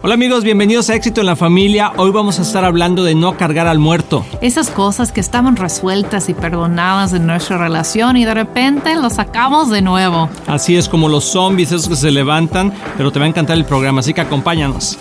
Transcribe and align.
Hola 0.00 0.14
amigos, 0.14 0.42
bienvenidos 0.42 0.90
a 0.90 0.94
Éxito 0.94 1.20
en 1.20 1.26
la 1.26 1.36
Familia. 1.36 1.92
Hoy 1.96 2.10
vamos 2.10 2.38
a 2.38 2.42
estar 2.42 2.64
hablando 2.64 3.04
de 3.04 3.14
no 3.14 3.36
cargar 3.36 3.66
al 3.66 3.78
muerto. 3.78 4.24
Esas 4.40 4.70
cosas 4.70 5.12
que 5.12 5.20
estaban 5.20 5.56
resueltas 5.56 6.28
y 6.28 6.34
perdonadas 6.34 7.12
en 7.12 7.26
nuestra 7.26 7.58
relación 7.58 8.16
y 8.16 8.24
de 8.24 8.34
repente 8.34 8.96
los 8.96 9.14
sacamos 9.14 9.70
de 9.70 9.82
nuevo. 9.82 10.30
Así 10.46 10.76
es 10.76 10.88
como 10.88 11.08
los 11.08 11.24
zombies, 11.24 11.70
esos 11.70 11.88
que 11.88 11.96
se 11.96 12.10
levantan, 12.10 12.72
pero 12.96 13.12
te 13.12 13.18
va 13.18 13.26
a 13.26 13.28
encantar 13.28 13.56
el 13.56 13.64
programa, 13.64 14.00
así 14.00 14.14
que 14.14 14.22
acompáñanos. 14.22 14.98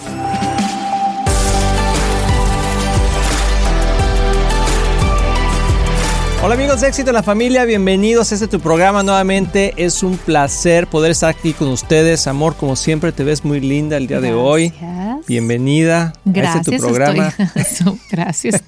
Hola 6.43 6.55
amigos 6.55 6.81
de 6.81 6.87
Éxito 6.87 7.11
en 7.11 7.13
la 7.13 7.21
Familia, 7.21 7.65
bienvenidos 7.65 8.31
a 8.31 8.35
este 8.35 8.47
tu 8.47 8.59
programa 8.59 9.03
nuevamente. 9.03 9.75
Es 9.77 10.01
un 10.01 10.17
placer 10.17 10.87
poder 10.87 11.11
estar 11.11 11.29
aquí 11.29 11.53
con 11.53 11.67
ustedes. 11.67 12.25
Amor, 12.25 12.55
como 12.55 12.75
siempre, 12.75 13.11
te 13.11 13.23
ves 13.23 13.45
muy 13.45 13.59
linda 13.59 13.95
el 13.95 14.07
día 14.07 14.19
de 14.19 14.33
hoy. 14.33 14.73
Bienvenida 15.27 16.13
Gracias, 16.25 16.55
a 16.55 16.59
este 16.61 16.77
tu 16.77 16.83
programa. 16.83 17.31
Estoy... 17.55 18.01
Gracias. 18.09 18.63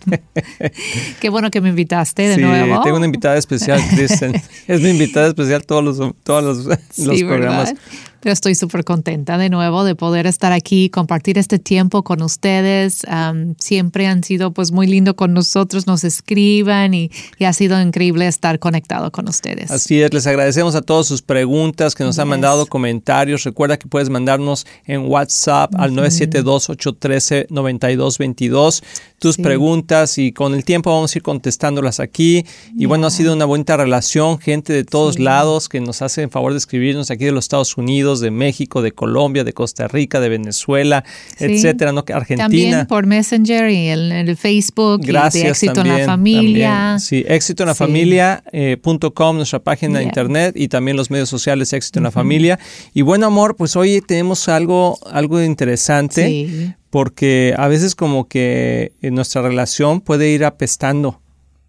Qué 1.19 1.29
bueno 1.29 1.49
que 1.49 1.61
me 1.61 1.69
invitaste 1.69 2.27
de 2.27 2.35
sí, 2.35 2.41
nuevo. 2.41 2.79
tengo 2.83 2.97
una 2.97 3.07
invitada 3.07 3.37
especial, 3.37 3.81
Kristen. 3.89 4.39
es 4.67 4.79
mi 4.79 4.91
invitada 4.91 5.29
especial 5.29 5.65
todos 5.65 5.83
los, 5.83 6.13
todos 6.23 6.43
los, 6.43 6.77
programas. 7.23 7.73
¿verdad? 7.73 7.81
Pero 8.23 8.31
estoy 8.31 8.55
súper 8.55 8.85
contenta 8.85 9.37
de 9.37 9.49
nuevo 9.49 9.83
de 9.83 9.95
poder 9.95 10.27
estar 10.27 10.53
aquí, 10.53 10.89
compartir 10.89 11.37
este 11.37 11.59
tiempo 11.59 12.03
con 12.03 12.21
ustedes. 12.21 13.01
Um, 13.03 13.55
siempre 13.59 14.07
han 14.07 14.23
sido 14.23 14.53
pues 14.53 14.71
muy 14.71 14.87
lindo 14.87 15.17
con 15.17 15.33
nosotros, 15.33 15.87
nos 15.87 16.05
escriban 16.05 16.93
y, 16.93 17.11
y, 17.37 17.43
ha 17.43 17.51
sido 17.51 17.81
increíble 17.81 18.25
estar 18.27 18.59
conectado 18.59 19.11
con 19.11 19.27
ustedes. 19.27 19.71
Así 19.71 20.01
es, 20.01 20.13
les 20.13 20.25
agradecemos 20.25 20.73
a 20.75 20.81
todos 20.81 21.05
sus 21.05 21.21
preguntas 21.21 21.95
que 21.95 22.05
nos 22.05 22.15
yes. 22.15 22.19
han 22.19 22.29
mandado 22.29 22.65
comentarios. 22.65 23.43
Recuerda 23.43 23.75
que 23.75 23.89
puedes 23.89 24.09
mandarnos 24.09 24.65
en 24.85 25.01
WhatsApp 25.01 25.73
uh 25.73 25.77
-huh. 25.77 25.83
al 25.83 25.91
972-813-9222 25.91 28.83
tus 29.23 29.35
sí. 29.35 29.41
preguntas 29.41 30.17
y 30.17 30.33
con 30.33 30.53
el 30.53 30.65
tiempo 30.65 30.91
vamos 30.91 31.15
a 31.15 31.17
ir 31.17 31.23
contestándolas 31.23 32.01
aquí. 32.01 32.43
Y 32.75 32.79
yeah. 32.79 32.87
bueno, 32.89 33.07
ha 33.07 33.09
sido 33.09 33.31
una 33.31 33.45
bonita 33.45 33.77
relación, 33.77 34.37
gente 34.37 34.73
de 34.73 34.83
todos 34.83 35.15
sí. 35.15 35.21
lados 35.21 35.69
que 35.69 35.79
nos 35.79 36.01
hacen 36.01 36.29
favor 36.29 36.51
de 36.51 36.57
escribirnos 36.57 37.09
aquí 37.09 37.23
de 37.23 37.31
los 37.31 37.45
Estados 37.45 37.77
Unidos 37.77 38.19
de 38.19 38.31
México, 38.31 38.81
de 38.81 38.91
Colombia, 38.91 39.45
de 39.45 39.53
Costa 39.53 39.87
Rica, 39.87 40.19
de 40.19 40.27
Venezuela, 40.27 41.05
sí. 41.37 41.45
etcétera, 41.45 41.93
¿no? 41.93 42.03
Argentina. 42.13 42.43
También 42.43 42.85
por 42.87 43.05
Messenger 43.05 43.69
y 43.69 43.87
el, 43.87 44.11
el 44.11 44.35
Facebook. 44.35 44.99
Gracias. 45.05 45.41
Y 45.41 45.45
de 45.45 45.49
éxito 45.51 45.73
también, 45.73 45.95
en 45.95 46.01
la 46.01 46.05
familia. 46.05 46.69
También. 46.69 46.99
Sí, 46.99 47.23
éxito 47.25 47.63
en 47.63 47.67
la 47.67 47.75
familia.com, 47.75 48.51
eh, 48.51 49.37
nuestra 49.37 49.59
página 49.59 49.93
yeah. 49.93 49.99
de 49.99 50.03
internet 50.03 50.55
y 50.57 50.67
también 50.67 50.97
los 50.97 51.09
medios 51.09 51.29
sociales 51.29 51.71
éxito 51.71 51.99
uh 51.99 52.01
-huh. 52.01 52.01
en 52.01 52.03
la 52.03 52.11
familia. 52.11 52.59
Y 52.93 53.03
bueno, 53.03 53.27
amor, 53.27 53.55
pues 53.55 53.77
hoy 53.77 54.01
tenemos 54.05 54.49
algo, 54.49 54.97
algo 55.09 55.41
interesante. 55.41 56.27
Sí. 56.27 56.73
Porque 56.93 57.55
a 57.57 57.67
veces 57.67 57.95
como 57.95 58.27
que 58.27 58.91
nuestra 59.01 59.41
relación 59.41 59.99
puede 59.99 60.29
ir 60.29 60.45
apestando, 60.45 61.19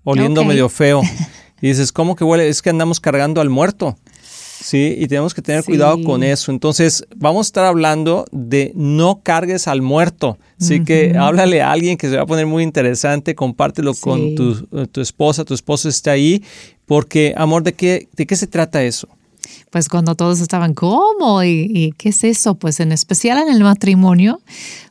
oliendo 0.03 0.43
okay. 0.43 0.49
medio 0.49 0.69
feo. 0.69 1.01
Y 1.63 1.69
dices, 1.69 1.93
¿cómo 1.93 2.15
que 2.15 2.25
huele? 2.25 2.47
Es 2.47 2.61
que 2.61 2.69
andamos 2.69 3.01
cargando 3.01 3.41
al 3.41 3.49
muerto. 3.49 3.97
Sí, 4.21 4.97
y 4.99 5.07
tenemos 5.07 5.33
que 5.33 5.41
tener 5.41 5.63
sí. 5.63 5.69
cuidado 5.69 6.03
con 6.05 6.23
eso. 6.23 6.53
Entonces, 6.53 7.07
vamos 7.17 7.47
a 7.47 7.49
estar 7.49 7.65
hablando 7.65 8.27
de 8.33 8.71
no 8.75 9.23
cargues 9.23 9.67
al 9.67 9.81
muerto. 9.81 10.37
Así 10.61 10.75
uh 10.75 10.79
-huh. 10.81 10.85
que 10.85 11.17
háblale 11.17 11.63
a 11.63 11.73
alguien 11.73 11.97
que 11.97 12.11
se 12.11 12.17
va 12.17 12.25
a 12.25 12.27
poner 12.27 12.45
muy 12.45 12.63
interesante, 12.63 13.35
compártelo 13.35 13.95
sí. 13.95 14.01
con 14.03 14.35
tu, 14.35 14.67
tu, 14.89 15.01
esposa, 15.01 15.47
tu 15.47 15.55
esposo 15.55 15.89
está 15.89 16.11
ahí, 16.11 16.43
porque, 16.85 17.33
amor, 17.35 17.63
¿de 17.63 17.73
qué, 17.73 18.09
de 18.15 18.27
qué 18.27 18.37
se 18.37 18.47
trata 18.47 18.83
eso? 18.83 19.09
Pues 19.71 19.89
cuando 19.89 20.15
todos 20.15 20.41
estaban, 20.41 20.75
¿cómo? 20.75 21.43
¿Y, 21.43 21.71
¿Y, 21.73 21.93
qué 21.93 22.11
es 22.11 22.25
eso? 22.25 22.55
Pues 22.55 22.81
en 22.81 22.93
especial 22.93 23.39
en 23.39 23.49
el 23.49 23.63
matrimonio, 23.63 24.41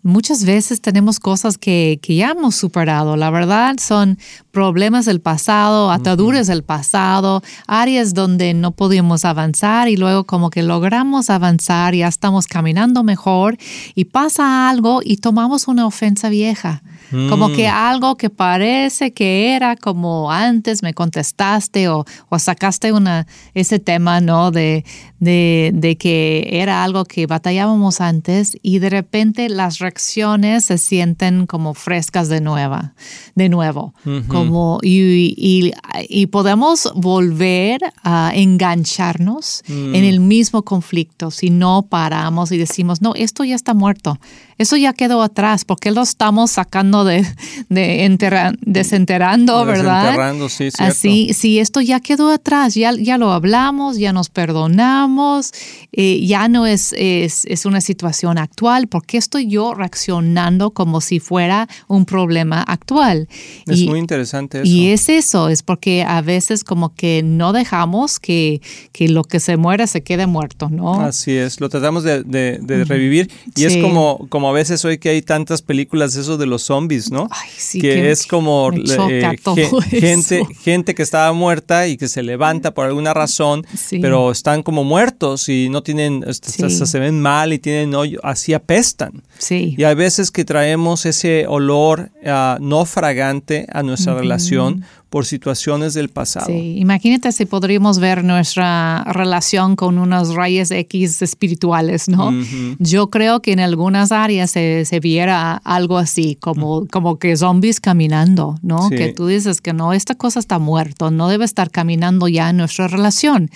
muchas 0.01 0.45
veces 0.45 0.81
tenemos 0.81 1.19
cosas 1.19 1.57
que, 1.57 1.99
que 2.01 2.15
ya 2.15 2.31
hemos 2.31 2.55
superado. 2.55 3.15
La 3.15 3.29
verdad 3.29 3.75
son 3.79 4.17
problemas 4.51 5.05
del 5.05 5.19
pasado, 5.21 5.91
ataduras 5.91 6.41
uh 6.41 6.43
-huh. 6.43 6.53
del 6.53 6.63
pasado, 6.63 7.41
áreas 7.67 8.13
donde 8.13 8.53
no 8.53 8.71
podíamos 8.71 9.25
avanzar 9.25 9.89
y 9.89 9.97
luego 9.97 10.25
como 10.25 10.49
que 10.49 10.61
logramos 10.61 11.29
avanzar, 11.29 11.95
ya 11.95 12.07
estamos 12.07 12.47
caminando 12.47 13.03
mejor 13.03 13.57
y 13.95 14.05
pasa 14.05 14.69
algo 14.69 15.01
y 15.03 15.17
tomamos 15.17 15.67
una 15.67 15.85
ofensa 15.85 16.29
vieja. 16.29 16.83
Mm. 17.11 17.29
Como 17.29 17.49
que 17.49 17.67
algo 17.67 18.15
que 18.17 18.29
parece 18.29 19.11
que 19.11 19.55
era 19.55 19.75
como 19.75 20.31
antes 20.31 20.81
me 20.83 20.93
contestaste 20.93 21.87
o, 21.89 22.05
o 22.29 22.39
sacaste 22.39 22.91
una, 22.91 23.27
ese 23.53 23.79
tema, 23.79 24.19
¿no? 24.19 24.42
De, 24.51 24.83
de, 25.19 25.71
de, 25.73 25.97
que 25.97 26.47
era 26.51 26.83
algo 26.83 27.05
que 27.05 27.27
batallábamos 27.27 28.01
antes 28.01 28.57
y 28.61 28.79
de 28.79 28.89
repente 28.89 29.49
las 29.49 29.79
reacciones 29.79 30.65
se 30.65 30.77
sienten 30.77 31.45
como 31.45 31.73
frescas 31.73 32.29
de 32.29 32.41
nueva, 32.41 32.93
de 33.35 33.49
nuevo. 33.49 33.93
Uh 34.05 34.09
-huh. 34.09 34.27
como, 34.27 34.79
y, 34.81 35.33
y, 35.37 35.73
y, 36.09 36.27
podemos 36.27 36.91
volver 36.95 37.81
a 38.03 38.31
engancharnos 38.33 39.63
mm. 39.67 39.95
en 39.95 40.03
el 40.03 40.19
mismo 40.19 40.63
conflicto 40.63 41.31
si 41.31 41.49
no 41.49 41.87
paramos 41.89 42.51
y 42.51 42.57
decimos, 42.57 43.01
no, 43.01 43.13
esto 43.15 43.43
ya 43.43 43.55
está 43.55 43.73
muerto. 43.73 44.19
Eso 44.57 44.77
ya 44.77 44.93
quedó 44.93 45.21
atrás, 45.21 45.65
porque 45.65 45.91
lo 45.91 46.01
estamos 46.01 46.51
sacando 46.51 47.03
de, 47.03 47.25
de 47.69 48.05
enterra, 48.05 48.53
desenterrando, 48.61 49.65
¿verdad? 49.65 50.03
Desenterrando, 50.03 50.49
sí, 50.49 50.71
cierto. 50.71 50.83
Así, 50.83 51.33
sí, 51.33 51.59
esto 51.59 51.81
ya 51.81 51.99
quedó 51.99 52.29
atrás, 52.29 52.75
ya, 52.75 52.93
ya 52.93 53.17
lo 53.17 53.31
hablamos, 53.31 53.97
ya 53.97 54.13
nos 54.13 54.29
perdonamos, 54.29 55.51
eh, 55.91 56.25
ya 56.25 56.47
no 56.47 56.65
es, 56.65 56.93
es, 56.97 57.45
es, 57.45 57.65
una 57.65 57.81
situación 57.81 58.37
actual, 58.37 58.87
porque 58.87 59.17
estoy 59.17 59.47
yo 59.47 59.73
reaccionando 59.73 60.71
como 60.71 61.01
si 61.01 61.19
fuera 61.19 61.67
un 61.87 62.05
problema 62.05 62.61
actual. 62.61 63.27
Es 63.65 63.79
y, 63.79 63.87
muy 63.87 63.99
interesante 63.99 64.61
eso. 64.61 64.67
Y 64.67 64.89
es 64.89 65.09
eso, 65.09 65.49
es 65.49 65.63
porque 65.63 66.03
a 66.03 66.21
veces 66.21 66.63
como 66.63 66.93
que 66.93 67.21
no 67.23 67.53
dejamos 67.53 68.19
que, 68.19 68.61
que 68.91 69.07
lo 69.07 69.23
que 69.23 69.39
se 69.39 69.57
muera 69.57 69.87
se 69.87 70.03
quede 70.03 70.27
muerto, 70.27 70.69
¿no? 70.69 71.01
Así 71.01 71.31
es, 71.31 71.59
lo 71.59 71.69
tratamos 71.69 72.03
de, 72.03 72.23
de, 72.23 72.59
de 72.61 72.83
revivir 72.85 73.31
y 73.55 73.61
sí. 73.61 73.65
es 73.65 73.77
como, 73.77 74.27
como 74.29 74.52
a 74.53 74.57
veces 74.59 74.83
hoy 74.85 74.97
que 74.97 75.09
hay 75.09 75.21
tantas 75.21 75.61
películas 75.61 76.15
eso 76.15 76.37
de 76.37 76.45
los 76.45 76.63
zombies, 76.63 77.11
¿no? 77.11 77.27
Ay, 77.31 77.49
sí, 77.55 77.81
que, 77.81 77.89
que 77.89 78.11
es 78.11 78.25
como 78.25 78.71
eh, 78.71 79.37
gente, 79.89 80.45
gente 80.61 80.95
que 80.95 81.03
estaba 81.03 81.33
muerta 81.33 81.87
y 81.87 81.97
que 81.97 82.07
se 82.07 82.23
levanta 82.23 82.73
por 82.73 82.85
alguna 82.85 83.13
razón, 83.13 83.65
sí. 83.75 83.99
pero 83.99 84.31
están 84.31 84.63
como 84.63 84.83
muertos 84.83 85.49
y 85.49 85.69
no 85.69 85.83
tienen, 85.83 86.23
sí. 86.41 86.69
se 86.69 86.99
ven 86.99 87.19
mal 87.19 87.53
y 87.53 87.59
tienen 87.59 87.95
hoyo, 87.95 88.19
así 88.23 88.53
apestan. 88.53 89.23
Sí. 89.37 89.75
Y 89.77 89.83
hay 89.83 89.95
veces 89.95 90.31
que 90.31 90.45
traemos 90.45 91.05
ese 91.05 91.45
olor 91.47 92.11
uh, 92.23 92.61
no 92.61 92.85
fragante 92.85 93.65
a 93.71 93.83
nuestra 93.83 94.13
uh 94.13 94.17
-huh. 94.17 94.21
relación 94.21 94.85
por 95.13 95.27
situaciones 95.27 95.93
del 95.93 96.09
pasado. 96.09 96.47
Sí, 96.47 96.79
imagínate 96.79 97.31
si 97.31 97.45
podríamos 97.45 97.99
ver 97.99 98.23
nuestra 98.23 99.03
relación 99.03 99.75
con 99.75 99.99
unos 99.99 100.33
rayos 100.33 100.71
X 100.71 101.21
espirituales, 101.21 102.09
¿no? 102.09 102.29
Uh 102.29 102.31
-huh. 102.31 102.75
Yo 102.79 103.11
creo 103.11 103.39
que 103.39 103.51
en 103.51 103.59
algunas 103.59 104.11
áreas 104.11 104.49
se, 104.49 104.85
se 104.85 104.99
viera 104.99 105.61
algo 105.65 105.99
así, 105.99 106.35
como, 106.39 106.77
uh 106.77 106.81
-huh. 106.81 106.89
como 106.89 107.19
que 107.19 107.37
zombies 107.37 107.79
caminando, 107.79 108.57
¿no? 108.63 108.89
Sí. 108.89 108.95
Que 108.95 109.13
tú 109.13 109.27
dices 109.27 109.61
que 109.61 109.71
no, 109.71 109.93
esta 109.93 110.15
cosa 110.15 110.39
está 110.39 110.57
muerto, 110.57 111.11
no 111.11 111.27
debe 111.27 111.45
estar 111.45 111.69
caminando 111.69 112.27
ya 112.27 112.49
en 112.49 112.57
nuestra 112.57 112.87
relación. 112.87 113.51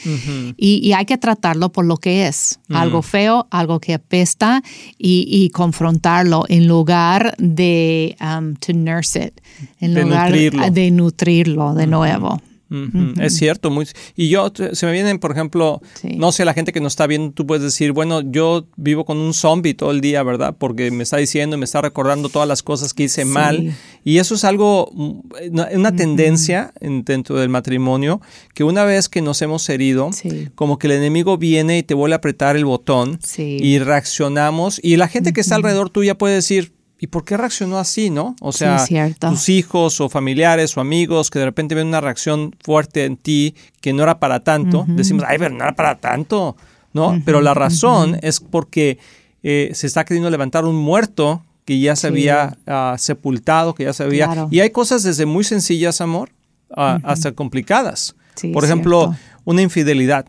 Y, 0.58 0.88
y, 0.88 0.94
hay 0.94 1.06
que 1.06 1.18
tratarlo 1.18 1.72
por 1.72 1.86
lo 1.86 1.98
que 1.98 2.28
es, 2.28 2.60
algo 2.70 3.02
feo, 3.02 3.48
algo 3.50 3.80
que 3.80 3.96
apesta 3.96 4.62
y, 5.00 5.26
y 5.28 5.50
confrontarlo 5.50 6.46
en 6.50 6.68
lugar 6.68 7.34
de 7.40 8.16
um, 8.22 8.54
to 8.58 8.74
nurse 8.74 9.18
it, 9.18 9.42
en 9.80 9.96
de 9.96 10.04
lugar 10.04 10.30
nutrirlo. 10.30 10.70
de 10.70 10.92
nutrirlo 10.92 11.47
de 11.56 11.88
nuevo. 11.88 12.34
Uh 12.34 12.38
-huh. 12.38 12.58
Uh 12.70 12.76
-huh. 12.76 13.24
Es 13.24 13.38
cierto, 13.38 13.70
muy, 13.72 13.88
y 14.16 14.30
yo, 14.30 14.52
se 14.74 14.86
me 14.86 14.92
vienen, 14.92 15.20
por 15.20 15.32
ejemplo, 15.32 15.82
sí. 15.94 16.16
no 16.18 16.32
sé, 16.34 16.44
la 16.44 16.54
gente 16.54 16.74
que 16.74 16.82
nos 16.82 16.94
está 16.94 17.08
viendo, 17.08 17.32
tú 17.32 17.48
puedes 17.48 17.64
decir, 17.64 17.94
bueno, 17.94 18.22
yo 18.22 18.68
vivo 18.76 19.06
con 19.06 19.18
un 19.18 19.34
zombie 19.34 19.74
todo 19.74 19.92
el 19.92 20.02
día, 20.02 20.22
¿verdad? 20.24 20.56
Porque 20.58 20.92
me 20.92 21.04
está 21.04 21.18
diciendo, 21.18 21.58
me 21.58 21.64
está 21.66 21.82
recordando 21.82 22.28
todas 22.30 22.48
las 22.48 22.64
cosas 22.64 22.94
que 22.94 23.04
hice 23.04 23.24
sí. 23.24 23.30
mal. 23.30 23.74
Y 24.04 24.18
eso 24.18 24.36
es 24.36 24.44
algo, 24.44 24.88
una, 24.88 25.70
una 25.74 25.90
uh 25.90 25.92
-huh. 25.94 25.98
tendencia 25.98 26.74
en, 26.82 27.04
dentro 27.04 27.38
del 27.38 27.50
matrimonio, 27.50 28.20
que 28.54 28.64
una 28.66 28.84
vez 28.84 29.08
que 29.08 29.22
nos 29.22 29.42
hemos 29.42 29.70
herido, 29.70 30.12
sí. 30.12 30.50
como 30.56 30.78
que 30.78 30.88
el 30.88 30.94
enemigo 30.94 31.38
viene 31.38 31.78
y 31.78 31.84
te 31.84 31.94
vuelve 31.94 32.16
a 32.16 32.18
apretar 32.18 32.58
el 32.58 32.66
botón 32.66 33.20
y 33.38 33.80
reaccionamos. 33.80 34.80
Y 34.84 34.98
la 34.98 35.08
gente 35.08 35.32
que 35.32 35.42
está 35.42 35.56
alrededor 35.56 35.90
tuya 35.90 36.18
puede 36.18 36.36
decir, 36.36 36.77
¿y 37.00 37.08
por 37.08 37.24
qué 37.24 37.38
reaccionó 37.38 37.78
así, 37.78 38.10
no? 38.10 38.36
O 38.42 38.52
sea, 38.52 38.80
sí, 38.80 38.96
tus 39.20 39.50
hijos 39.50 40.02
o 40.02 40.10
familiares 40.10 40.76
o 40.78 40.82
amigos 40.82 41.30
que 41.30 41.40
de 41.40 41.46
repente 41.46 41.76
ven 41.76 41.88
una 41.88 42.02
reacción 42.02 42.56
fuerte 42.64 43.06
en 43.06 43.18
ti 43.18 43.56
que 43.82 43.94
no 43.94 44.04
era 44.04 44.20
para 44.20 44.40
tanto, 44.44 44.82
uh 44.82 44.86
-huh. 44.86 44.96
decimos, 44.96 45.24
ay, 45.28 45.38
pero 45.38 45.54
no 45.54 45.64
era 45.64 45.76
para 45.76 45.96
tanto, 45.96 46.56
¿no? 46.94 47.10
Uh 47.10 47.14
-huh, 47.14 47.22
pero 47.26 47.42
la 47.42 47.54
razón 47.54 48.12
uh 48.12 48.14
-huh. 48.16 48.20
es 48.24 48.40
porque 48.40 48.98
eh, 49.44 49.72
se 49.74 49.88
está 49.88 50.04
queriendo 50.06 50.30
levantar 50.30 50.66
un 50.66 50.76
muerto 50.76 51.44
que 51.66 51.80
ya 51.80 51.96
se 51.96 52.02
sí. 52.02 52.08
había 52.08 52.58
uh, 52.66 52.98
sepultado, 52.98 53.76
que 53.76 53.84
ya 53.84 53.94
se 53.94 54.04
había... 54.04 54.26
Claro. 54.26 54.48
Y 54.50 54.62
hay 54.62 54.70
cosas 54.70 55.04
desde 55.04 55.26
muy 55.26 55.44
sencillas, 55.44 56.00
amor, 56.00 56.30
hasta 56.70 57.34
complicadas. 57.34 58.16
Sí, 58.36 58.52
Por 58.52 58.64
ejemplo, 58.64 59.14
cierto. 59.14 59.42
una 59.44 59.62
infidelidad. 59.62 60.26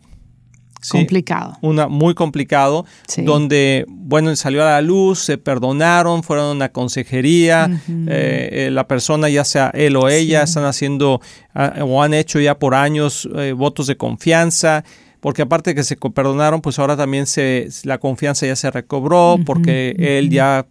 Complicado. 0.87 1.57
Una 1.61 1.87
muy 1.87 2.13
complicado, 2.13 2.85
donde, 3.17 3.85
bueno, 3.87 4.35
salió 4.35 4.63
a 4.63 4.71
la 4.71 4.81
luz, 4.81 5.19
se 5.19 5.37
perdonaron, 5.37 6.23
fueron 6.23 6.45
a 6.45 6.51
una 6.51 6.69
consejería, 6.69 7.69
eh, 7.89 8.49
eh, 8.51 8.69
la 8.71 8.87
persona, 8.87 9.29
ya 9.29 9.43
sea 9.43 9.71
él 9.73 9.95
o 9.95 10.09
ella, 10.09 10.43
están 10.43 10.65
haciendo 10.65 11.21
ah, 11.53 11.73
o 11.83 12.01
han 12.01 12.13
hecho 12.13 12.39
ya 12.39 12.57
por 12.57 12.75
años 12.75 13.27
eh, 13.35 13.53
votos 13.53 13.87
de 13.87 13.97
confianza, 13.97 14.83
porque 15.19 15.41
aparte 15.41 15.71
de 15.71 15.75
que 15.75 15.83
se 15.83 15.97
perdonaron, 15.97 16.61
pues 16.61 16.79
ahora 16.79 16.95
también 16.95 17.25
se, 17.25 17.67
la 17.83 17.97
confianza 17.97 18.45
ya 18.45 18.55
se 18.55 18.71
recobró, 18.71 19.37
porque 19.45 19.95
él 19.97 20.29
ya 20.29 20.65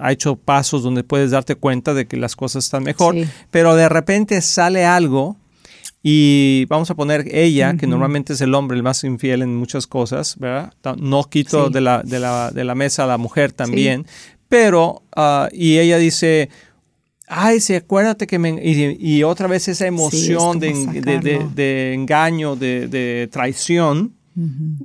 ha 0.00 0.12
hecho 0.12 0.34
pasos 0.34 0.82
donde 0.82 1.04
puedes 1.04 1.30
darte 1.30 1.54
cuenta 1.54 1.94
de 1.94 2.06
que 2.06 2.16
las 2.16 2.34
cosas 2.34 2.64
están 2.64 2.82
mejor, 2.82 3.14
pero 3.52 3.76
de 3.76 3.88
repente 3.88 4.40
sale 4.40 4.84
algo 4.84 5.36
y 6.02 6.64
vamos 6.66 6.90
a 6.90 6.96
poner 6.96 7.28
ella, 7.32 7.76
que 7.76 7.86
normalmente 7.86 8.32
es 8.32 8.40
el 8.40 8.54
hombre 8.54 8.76
el 8.76 8.82
más 8.82 9.04
infiel 9.04 9.42
en 9.42 9.54
muchas 9.54 9.86
cosas, 9.86 10.36
¿verdad? 10.38 10.72
No 10.98 11.24
quito 11.24 11.70
de, 11.70 11.80
la, 11.80 12.02
de, 12.02 12.18
la, 12.18 12.50
de, 12.50 12.64
la, 12.64 12.74
mesa 12.74 13.04
a 13.04 13.06
la 13.06 13.18
mujer 13.18 13.52
también, 13.52 14.04
pero, 14.48 15.04
uh, 15.16 15.46
y 15.52 15.78
ella 15.78 15.98
dice, 15.98 16.50
ay, 17.28 17.60
sí, 17.60 17.74
acuérdate 17.74 18.26
que 18.26 18.38
me... 18.38 18.60
Y, 18.62 19.22
otra 19.22 19.46
vez 19.46 19.68
esa 19.68 19.86
emoción 19.86 20.58
de, 20.58 20.72
de, 21.54 21.94
engaño, 21.94 22.56
de, 22.56 23.28
traición, 23.30 24.12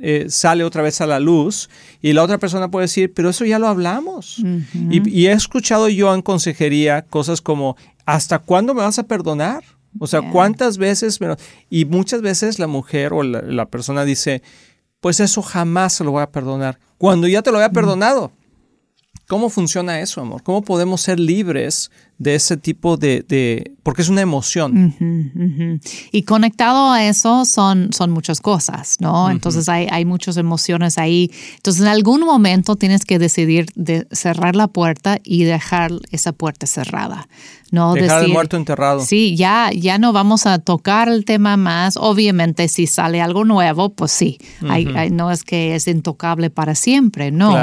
eh, 0.02 0.28
sale 0.30 0.64
otra 0.64 0.84
vez 0.84 1.02
a 1.02 1.08
la 1.08 1.20
luz 1.20 1.70
y 2.02 2.14
la 2.14 2.22
otra 2.22 2.38
persona 2.38 2.70
puede 2.70 2.84
decir, 2.84 3.14
pero 3.14 3.30
eso 3.30 3.44
ya 3.44 3.58
lo 3.58 3.68
hablamos. 3.68 4.44
y, 4.90 5.10
y, 5.10 5.28
he 5.28 5.32
escuchado 5.32 5.90
yo 5.90 6.14
en 6.14 6.22
consejería 6.22 7.02
cosas 7.02 7.42
como, 7.42 7.76
¿hasta 8.06 8.38
cuándo 8.38 8.76
me 8.76 8.82
vas 8.82 9.00
a 9.00 9.04
perdonar? 9.04 9.64
O 10.00 10.08
sea, 10.08 10.22
¿cuántas 10.32 10.78
veces? 10.78 11.20
Y 11.70 11.86
muchas 11.86 12.22
veces 12.22 12.60
la 12.60 12.68
mujer 12.68 13.14
o 13.14 13.24
la, 13.24 13.66
persona 13.68 14.06
dice, 14.06 14.42
pues 15.00 15.20
eso 15.20 15.42
jamás 15.42 15.94
se 15.94 16.04
lo 16.04 16.12
voy 16.12 16.24
a 16.24 16.32
perdonar. 16.32 16.80
Cuando 16.98 17.28
ya 17.28 17.42
te 17.42 17.52
lo 17.52 17.58
había 17.58 17.72
perdonado. 17.72 18.32
¿Cómo 19.28 19.50
funciona 19.50 20.00
eso, 20.00 20.22
amor? 20.22 20.42
¿Cómo 20.42 20.62
podemos 20.62 21.02
ser 21.02 21.20
libres 21.20 21.92
de 22.18 22.36
ese 22.36 22.58
tipo 22.58 22.98
de, 22.98 23.76
porque 23.84 24.02
es 24.02 24.10
una 24.10 24.22
emoción. 24.22 25.78
Y 26.12 26.24
conectado 26.24 26.92
a 26.92 27.06
eso 27.06 27.46
son, 27.46 27.94
son 27.94 28.12
muchas 28.12 28.42
cosas, 28.42 28.98
¿no? 29.00 29.30
Entonces 29.30 29.70
hay, 29.70 29.88
hay 29.92 30.06
muchas 30.06 30.38
emociones 30.38 30.98
ahí. 30.98 31.32
Entonces 31.58 31.84
en 31.84 31.90
algún 31.90 32.22
momento 32.22 32.76
tienes 32.76 33.06
que 33.06 33.20
decidir 33.20 33.68
de 33.76 34.08
cerrar 34.12 34.56
la 34.56 34.68
puerta 34.68 35.20
y 35.24 35.44
dejar 35.44 35.92
esa 36.12 36.32
puerta 36.32 36.66
cerrada. 36.66 37.28
No 37.72 37.94
Dejar 37.94 38.24
el 38.24 38.32
muerto 38.32 38.56
enterrado. 38.56 39.02
Sí, 39.02 39.36
ya, 39.36 39.72
ya 39.76 39.98
no 39.98 40.14
vamos 40.14 40.46
a 40.46 40.60
tocar 40.60 41.10
el 41.10 41.26
tema 41.26 41.58
más. 41.58 41.98
Obviamente, 41.98 42.68
si 42.68 42.88
sale 42.88 43.22
algo 43.22 43.44
nuevo, 43.44 43.90
pues 43.90 44.12
sí. 44.12 44.38
no 45.12 45.32
es 45.32 45.44
que 45.44 45.76
es 45.76 45.88
intocable 45.88 46.50
para 46.50 46.76
siempre, 46.76 47.32
no. 47.32 47.56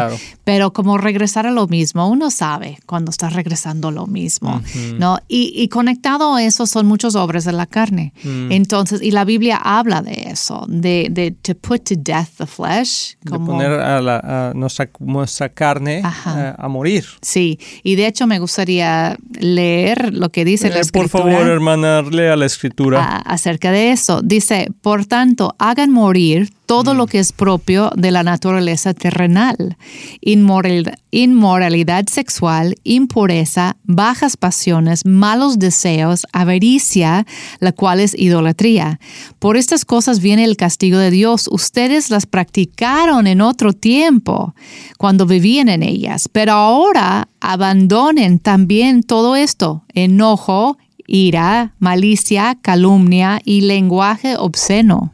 Pero 0.45 0.73
como 0.73 0.99
regresar 0.99 1.47
a 1.47 1.51
lo 1.51 1.67
mismo, 1.67 2.09
uno 2.09 2.31
sabe 2.31 2.79
cuando 2.87 3.11
está 3.11 3.31
regresando 3.31 3.89
a 3.89 3.93
lo 3.93 4.07
mismo, 4.07 4.61
¿no? 4.99 5.19
Y, 5.29 5.53
y, 5.57 5.69
conectado 5.69 6.35
a 6.35 6.43
eso 6.43 6.67
son 6.67 6.87
muchos 6.87 7.15
obras 7.15 7.45
de 7.45 7.53
la 7.53 7.67
carne. 7.67 8.13
Mm. 8.23 8.53
Entonces, 8.53 9.03
y 9.03 9.11
la 9.11 9.25
Biblia 9.25 9.57
habla 9.57 10.03
de 10.03 10.29
eso, 10.31 10.67
de, 10.69 11.09
de 11.11 11.31
to 11.31 11.55
put 11.55 11.85
to 11.85 11.95
death 11.97 12.29
the 12.39 12.47
flesh. 12.47 13.17
Como, 13.27 13.59
de 13.59 13.65
poner 13.65 13.81
a, 13.81 14.01
la, 14.01 14.53
nuestra, 14.55 14.89
nuestra, 15.01 15.49
carne 15.49 16.01
eh, 16.01 16.55
a 16.57 16.69
morir. 16.69 17.05
Sí, 17.23 17.59
y 17.83 17.97
de 17.97 18.07
hecho 18.07 18.27
me 18.27 18.39
gustaría 18.39 19.17
leer 19.39 19.94
lo 20.13 20.31
que 20.31 20.45
dice 20.45 20.71
la 20.71 20.81
escritura. 20.81 21.07
Eh, 21.07 21.25
por 21.25 21.33
favor, 21.33 21.49
hermana, 21.49 22.03
lea 22.03 22.37
la 22.37 22.47
escritura. 22.47 23.19
acerca 23.19 23.73
de 23.73 23.93
eso. 23.93 24.23
Dice, 24.23 24.69
por 24.81 25.07
tanto, 25.07 25.55
hagan 25.59 25.91
morir 25.91 26.51
todo 26.75 26.95
lo 26.95 27.05
mm. 27.05 27.09
que 27.09 27.21
es 27.21 27.31
propio 27.31 27.93
de 27.95 28.11
la 28.11 28.25
naturaleza 28.25 28.95
terrenal, 28.95 29.77
inmoralidad, 30.21 32.07
sexual, 32.09 32.75
impureza, 32.83 33.77
bajas 33.85 34.37
pasiones, 34.37 35.07
malos 35.07 35.61
deseos, 35.61 36.27
avaricia, 36.33 37.27
la 37.61 37.71
cual 37.71 38.01
es 38.01 38.19
idolatría. 38.19 38.99
Por 39.39 39.57
estas 39.57 39.85
cosas 39.85 40.19
viene 40.19 40.43
el 40.43 40.57
castigo 40.57 40.99
de 40.99 41.13
Dios. 41.13 41.49
Ustedes 41.49 42.11
las 42.11 42.27
practicaron 42.27 43.29
en 43.29 43.41
otro 43.41 43.73
tiempo, 43.73 44.57
cuando 44.99 45.27
vivían 45.27 45.69
en 45.69 45.85
ellas, 45.85 46.29
pero 46.33 46.55
ahora 46.55 47.29
abandonen 47.41 48.41
también 48.41 49.05
todo 49.05 49.37
esto, 49.37 49.85
enojo, 49.95 50.77
ira, 51.07 51.75
malicia, 51.79 52.57
calumnia 52.61 53.41
y 53.45 53.63
lenguaje 53.63 54.37
obsceno. 54.37 55.13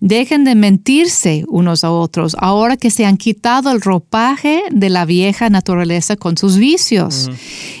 Dejen 0.00 0.44
de 0.44 0.54
mentirse 0.54 1.44
unos 1.48 1.84
a 1.84 1.90
otros 1.90 2.36
ahora 2.38 2.76
que 2.76 2.90
se 2.90 3.04
han 3.06 3.16
quitado 3.16 3.70
el 3.70 3.80
ropaje 3.80 4.62
de 4.70 4.90
la 4.90 5.04
vieja 5.04 5.50
naturaleza 5.50 6.16
con 6.16 6.36
sus 6.36 6.56
vicios 6.56 7.30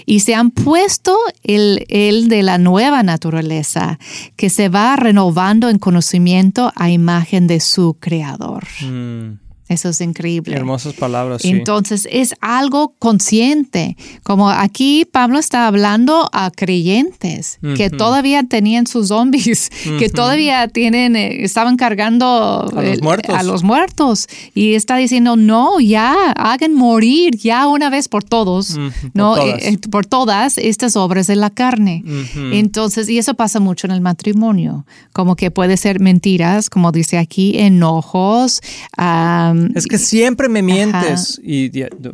y 0.06 0.20
se 0.20 0.34
han 0.34 0.50
puesto 0.50 1.16
el, 1.42 1.86
el, 1.88 2.28
de 2.28 2.42
la 2.42 2.58
nueva 2.58 3.02
naturaleza 3.02 3.98
que 4.36 4.50
se 4.50 4.68
va 4.68 4.96
renovando 4.96 5.68
en 5.68 5.78
conocimiento 5.78 6.72
a 6.76 6.90
imagen 6.90 7.46
de 7.46 7.60
su 7.60 7.96
creador. 7.98 8.64
Eso 9.70 9.90
es 9.90 10.00
increíble. 10.00 10.56
Hermosas 10.56 10.94
palabras. 10.94 11.44
Entonces 11.44 12.08
es 12.10 12.34
algo 12.40 12.96
consciente. 12.98 13.96
Como 14.24 14.50
aquí 14.50 15.04
Pablo 15.04 15.38
está 15.38 15.68
hablando 15.68 16.28
a 16.32 16.50
creyentes 16.50 17.60
que 17.76 17.88
todavía 17.88 18.42
tenían 18.42 18.88
sus 18.88 19.08
zombies, 19.08 19.70
que 20.00 20.08
todavía 20.08 20.66
tienen, 20.66 21.14
eh, 21.14 21.44
estaban 21.44 21.76
cargando 21.76 22.26
a 22.26 23.42
los, 23.44 23.62
muertos. 23.62 24.26
Y 24.56 24.74
está 24.74 24.96
diciendo, 24.96 25.36
no, 25.36 25.78
ya, 25.78 26.32
hagan 26.32 26.74
morir 26.74 27.36
ya 27.36 27.68
una 27.68 27.90
vez 27.90 28.08
por 28.08 28.24
todos, 28.24 28.76
¿no? 29.14 29.36
Por 29.36 29.44
todas. 29.44 29.62
Eh, 29.62 29.78
por 29.88 30.06
todas. 30.06 30.58
estas 30.58 30.96
obras 30.96 31.28
de 31.28 31.36
la 31.36 31.50
carne. 31.50 32.02
Entonces, 32.34 33.08
y 33.08 33.18
eso 33.18 33.34
pasa 33.34 33.60
mucho 33.60 33.86
en 33.86 33.92
el 33.92 34.00
matrimonio. 34.00 34.84
Como 35.12 35.36
que 35.36 35.52
puede 35.52 35.76
ser 35.76 36.00
mentiras, 36.00 36.68
como 36.68 36.90
dice 36.90 37.18
aquí, 37.18 37.56
enojos. 37.56 38.62
Es 39.74 39.86
que 39.86 39.98
siempre 39.98 40.48
me 40.48 40.62
mientes, 40.62 41.40
y, 41.42 41.70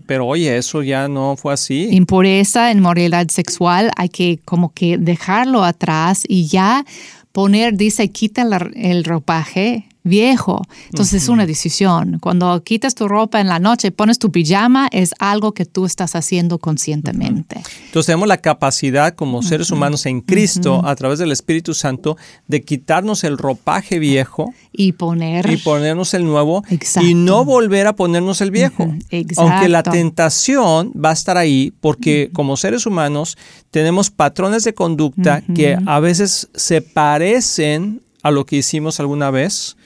pero 0.07 0.27
oye, 0.27 0.57
eso 0.57 0.83
ya 0.83 1.09
no 1.09 1.37
fue 1.37 1.53
así. 1.53 1.89
Impureza, 1.91 2.71
inmoralidad 2.71 3.29
sexual, 3.29 3.91
hay 3.97 4.09
que 4.09 4.39
como 4.45 4.73
que 4.73 4.99
dejarlo 4.99 5.65
atrás 5.65 6.25
y 6.27 6.47
ya 6.47 6.85
poner, 7.33 7.77
dice, 7.77 8.09
quita 8.09 8.47
el 8.75 9.05
ropaje 9.05 9.87
viejo. 10.07 10.63
Entonces 10.87 11.25
es 11.25 11.29
una 11.29 11.47
decisión. 11.47 12.19
Cuando 12.21 12.63
quitas 12.63 12.95
tu 12.95 13.09
ropa 13.09 13.41
en 13.41 13.49
la 13.49 13.59
noche, 13.59 13.91
pones 13.91 14.19
tu 14.19 14.31
pijama, 14.31 14.89
es 14.93 15.13
algo 15.19 15.53
que 15.53 15.67
tú 15.67 15.85
estás 15.85 16.15
haciendo 16.15 16.59
conscientemente. 16.59 17.63
Entonces 17.87 18.07
tenemos 18.07 18.29
la 18.29 18.39
capacidad 18.39 19.15
como 19.15 19.43
seres 19.43 19.71
humanos 19.71 20.07
en 20.07 20.21
Cristo, 20.21 20.83
a 20.85 20.95
través 20.97 21.19
del 21.19 21.33
Espíritu 21.33 21.75
Santo, 21.75 22.17
de 22.47 22.63
quitarnos 22.63 23.25
el 23.25 23.37
ropaje 23.37 23.99
viejo 23.99 24.55
y 24.73 24.93
poner 24.93 25.51
y 25.51 25.57
ponernos 25.57 26.15
el 26.15 26.25
nuevo 26.25 26.63
y 27.01 27.15
no 27.15 27.45
volver 27.45 27.87
a 27.87 27.97
ponernos 27.97 28.41
el 28.41 28.51
viejo. 28.51 28.95
Aunque 29.37 29.69
la 29.69 29.83
tentación 29.83 30.93
va 30.93 31.11
a 31.11 31.15
estar 31.15 31.37
ahí 31.37 31.73
porque 31.81 32.31
como 32.33 32.57
seres 32.57 32.87
humanos 32.87 33.37
tenemos 33.71 34.11
patrones 34.11 34.65
de 34.65 34.75
conducta 34.75 35.43
que 35.55 35.77
a 35.85 36.01
veces 36.01 36.49
se 36.55 36.81
parecen 36.81 38.03
a 38.27 38.33
lo 38.33 38.45
que 38.45 38.57
hicimos 38.57 38.99
alguna 38.99 39.31
vez 39.31 39.77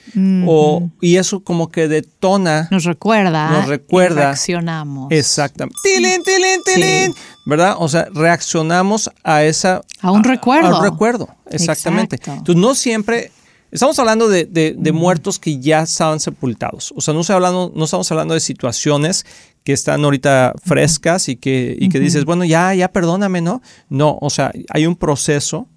o, 0.47 0.89
y 0.99 1.17
eso 1.17 1.43
como 1.43 1.69
que 1.69 1.87
detona. 1.87 2.67
Nos 2.71 2.85
recuerda. 2.85 3.51
Nos 3.51 3.67
recuerda. 3.67 4.21
reaccionamos. 4.21 5.11
Exactamente. 5.11 5.77
¡Tilín, 5.83 6.23
tilín, 6.23 6.59
tilín! 6.65 7.15
¿Verdad? 7.45 7.75
O 7.77 7.87
sea, 7.87 8.07
reaccionamos 8.11 9.11
a 9.23 9.43
esa... 9.43 9.81
A 10.01 10.11
un 10.11 10.23
recuerdo. 10.23 10.75
A 10.75 10.79
un 10.79 10.83
recuerdo, 10.83 11.29
exactamente. 11.51 12.15
Entonces, 12.15 12.55
no 12.55 12.73
siempre... 12.73 13.31
Estamos 13.69 13.97
hablando 13.99 14.27
de, 14.27 14.45
de, 14.45 14.91
muertos 14.91 15.39
que 15.39 15.59
ya 15.59 15.83
estaban 15.83 16.19
sepultados. 16.19 16.93
O 16.97 16.99
sea, 16.99 17.13
no, 17.13 17.21
hablando, 17.29 17.71
no 17.73 17.85
estamos 17.85 18.11
hablando 18.11 18.33
de 18.33 18.41
situaciones 18.41 19.25
que 19.63 19.71
están 19.71 20.03
ahorita 20.03 20.53
frescas 20.61 21.29
y 21.29 21.37
que, 21.37 21.77
y 21.79 21.87
que 21.87 21.99
dices, 21.99 22.25
bueno, 22.25 22.43
ya, 22.43 22.73
ya 22.73 22.91
perdóname, 22.91 23.39
¿no? 23.39 23.61
No, 23.87 24.17
o 24.19 24.29
sea, 24.29 24.51
hay 24.69 24.87
un 24.87 24.97
proceso 24.97 25.69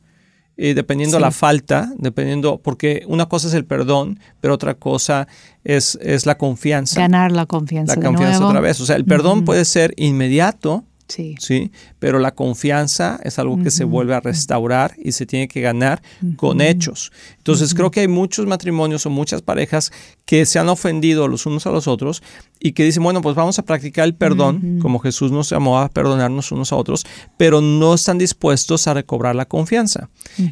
eh, 0.56 0.75
dependiendo 0.75 1.18
la 1.18 1.30
falta, 1.30 1.92
dependiendo, 1.99 2.58
porque 2.58 3.02
una 3.08 3.26
cosa 3.26 3.49
es 3.49 3.54
el 3.54 3.64
perdón, 3.64 4.20
pero 4.40 4.54
otra 4.54 4.75
cosa 4.75 5.26
es, 5.64 5.99
es 6.00 6.26
la 6.26 6.38
confianza. 6.38 7.00
Ganar 7.00 7.32
la 7.32 7.46
confianza. 7.46 7.96
La 7.96 8.02
confianza 8.02 8.46
otra 8.46 8.61
vez. 8.61 8.80
O 8.80 8.87
sea, 8.87 8.96
el 8.96 9.04
perdón 9.04 9.44
puede 9.44 9.64
ser 9.64 9.94
inmediato 9.96 10.84
Sí. 11.08 11.34
sí. 11.38 11.70
Pero 11.99 12.18
la 12.18 12.34
confianza 12.34 13.20
es 13.23 13.38
algo 13.38 13.62
que 13.62 13.70
se 13.70 13.84
vuelve 13.84 14.14
a 14.14 14.20
restaurar 14.20 14.94
y 15.02 15.12
se 15.12 15.26
tiene 15.26 15.49
que 15.49 15.61
ganar 15.61 16.02
con 16.37 16.61
hechos. 16.61 17.12
Entonces 17.38 17.75
creo 17.75 17.90
que 17.90 18.00
hay 18.00 18.08
muchos 18.08 18.46
matrimonios 18.46 19.04
o 19.06 19.11
muchas 19.11 19.42
parejas 19.42 19.92
que 20.25 20.46
se 20.46 20.58
han 20.58 20.68
ofendido 20.68 21.28
los 21.28 21.46
unos 21.46 21.66
a 21.66 21.70
los 21.70 21.87
otros 21.87 22.23
y 22.58 22.73
que 22.73 22.84
dicen, 22.84 23.02
bueno, 23.02 23.20
pues 23.20 23.37
vamos 23.37 23.58
a 23.58 23.62
practicar 23.62 24.06
el 24.06 24.14
perdón, 24.14 24.78
como 24.80 24.99
Jesús 24.99 25.30
nos 25.30 25.50
llamó 25.50 25.78
a 25.78 25.90
perdonarnos 25.90 26.50
unos 26.50 26.73
a 26.73 26.76
otros, 26.76 27.04
pero 27.37 27.61
no 27.61 27.92
están 27.92 28.16
dispuestos 28.16 28.88
a 28.88 28.94
recobrar 28.94 29.37
la 29.37 29.44
confianza. 29.44 30.08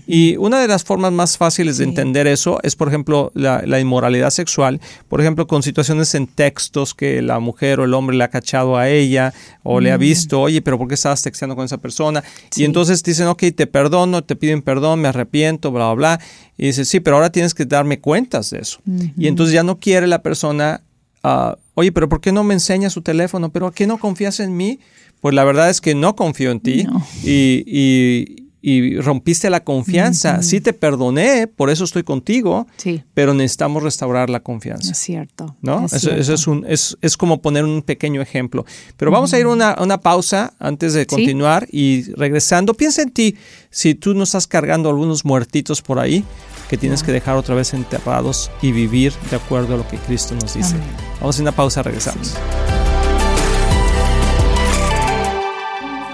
Y 0.06 0.36
una 0.36 0.60
de 0.60 0.68
las 0.68 0.84
formas 0.84 1.12
más 1.12 1.38
fáciles 1.38 1.78
de 1.78 1.84
entender 1.84 2.26
eso 2.26 2.58
es, 2.62 2.76
por 2.76 2.88
ejemplo, 2.88 3.32
la, 3.34 3.80
inmoralidad 3.80 4.28
sexual, 4.28 4.80
por 5.08 5.22
ejemplo, 5.22 5.46
con 5.46 5.62
situaciones 5.62 6.14
en 6.14 6.26
textos 6.26 6.92
que 6.92 7.22
la 7.22 7.38
mujer 7.40 7.80
o 7.80 7.84
el 7.84 7.94
hombre 7.94 8.16
le 8.16 8.24
ha 8.24 8.28
cachado 8.28 8.76
a 8.76 8.90
ella 8.90 9.32
o 9.62 9.80
le 9.80 9.90
ha 9.90 9.96
visto, 9.96 10.41
oye, 10.42 10.62
pero 10.62 10.78
¿por 10.78 10.88
qué 10.88 10.94
estabas 10.94 11.22
texteando 11.22 11.56
con 11.56 11.64
esa 11.64 11.78
persona? 11.78 12.22
Y 12.56 12.64
entonces 12.64 13.02
dicen, 13.02 13.26
ok, 13.26 13.44
te 13.54 13.66
perdono, 13.66 14.22
te 14.22 14.36
piden 14.36 14.62
perdón, 14.62 15.00
me 15.00 15.08
arrepiento, 15.08 15.70
bla, 15.70 15.86
bla, 15.92 16.16
bla. 16.16 16.20
Y 16.58 16.66
dice, 16.66 16.84
sí, 16.84 17.00
pero 17.00 17.16
ahora 17.16 17.30
tienes 17.30 17.54
que 17.54 17.64
darme 17.64 18.00
cuentas 18.00 18.50
de 18.50 18.58
eso. 18.58 18.80
Y 19.16 19.26
entonces 19.26 19.54
ya 19.54 19.62
no 19.62 19.78
quiere 19.78 20.06
la 20.06 20.22
persona 20.22 20.82
Ah, 21.22 21.56
oye, 21.74 21.92
pero 21.92 22.08
¿por 22.08 22.20
qué 22.20 22.32
no 22.32 22.42
me 22.42 22.54
enseñas 22.54 22.92
su 22.92 23.02
teléfono? 23.02 23.50
¿Pero 23.50 23.68
a 23.68 23.72
qué 23.72 23.86
no 23.86 23.98
confías 23.98 24.40
en 24.40 24.56
mí? 24.56 24.80
Pues 25.20 25.34
la 25.34 25.44
verdad 25.44 25.70
es 25.70 25.80
que 25.80 25.94
no 25.94 26.16
confío 26.16 26.50
en 26.50 26.60
ti 26.60 26.84
y, 27.22 28.41
rompiste 29.00 29.50
la 29.50 29.64
confianza. 29.64 30.42
Sí 30.42 30.60
te 30.60 30.72
perdoné, 30.72 31.46
por 31.46 31.70
eso 31.70 31.84
estoy 31.84 32.04
contigo, 32.04 32.66
sí. 32.76 33.02
pero 33.14 33.34
necesitamos 33.34 33.82
restaurar 33.82 34.30
la 34.30 34.40
confianza. 34.40 34.92
Es 34.92 34.98
cierto. 34.98 35.56
¿No? 35.60 35.86
eso, 35.86 36.10
es, 36.10 36.46
un, 36.46 36.64
es, 36.68 37.16
como 37.16 37.42
poner 37.42 37.64
un 37.64 37.82
pequeño 37.82 38.22
ejemplo. 38.22 38.64
Pero 38.96 39.10
vamos 39.10 39.32
a 39.32 39.38
ir 39.38 39.46
a 39.46 39.48
una, 39.48 39.76
una, 39.80 40.00
pausa 40.00 40.54
antes 40.58 40.94
de 40.94 41.06
continuar 41.06 41.66
y 41.70 42.12
regresando. 42.12 42.74
Piensa 42.74 43.02
en 43.02 43.10
ti, 43.10 43.36
si 43.70 43.94
tú 43.94 44.14
no 44.14 44.24
estás 44.24 44.46
cargando 44.46 44.88
algunos 44.88 45.24
muertitos 45.24 45.82
por 45.82 45.98
ahí, 45.98 46.24
que 46.68 46.78
tienes 46.78 47.02
que 47.02 47.12
dejar 47.12 47.36
otra 47.36 47.54
vez 47.54 47.74
enterrados 47.74 48.50
y 48.62 48.72
vivir 48.72 49.12
de 49.30 49.36
acuerdo 49.36 49.74
a 49.74 49.76
lo 49.76 49.86
que 49.86 49.98
Cristo 49.98 50.34
nos 50.34 50.54
dice. 50.54 50.76
Vamos 51.20 51.38
a 51.38 51.42
una 51.42 51.52
pausa, 51.52 51.82
regresamos. 51.82 52.34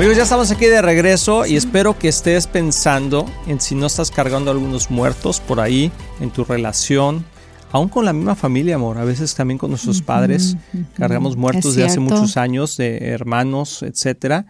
Amigos, 0.00 0.16
ya 0.16 0.22
estamos 0.22 0.50
aquí 0.50 0.64
de 0.64 0.80
regreso 0.80 1.44
y 1.44 1.56
espero 1.56 1.98
que 1.98 2.08
estés 2.08 2.46
pensando 2.46 3.26
en 3.46 3.60
si 3.60 3.74
no 3.74 3.84
estás 3.84 4.10
cargando 4.10 4.50
algunos 4.50 4.90
muertos 4.90 5.40
por 5.40 5.60
ahí 5.60 5.92
en 6.20 6.30
tu 6.30 6.42
relación, 6.42 7.26
aún 7.70 7.90
con 7.90 8.06
la 8.06 8.14
misma 8.14 8.34
familia, 8.34 8.76
amor. 8.76 8.96
A 8.96 9.04
veces 9.04 9.34
también 9.34 9.58
con 9.58 9.68
nuestros 9.68 10.00
padres 10.00 10.56
cargamos 10.94 11.36
muertos 11.36 11.74
de 11.74 11.84
hace 11.84 12.00
muchos 12.00 12.38
años, 12.38 12.78
de 12.78 12.96
hermanos, 13.08 13.82
etcétera. 13.82 14.46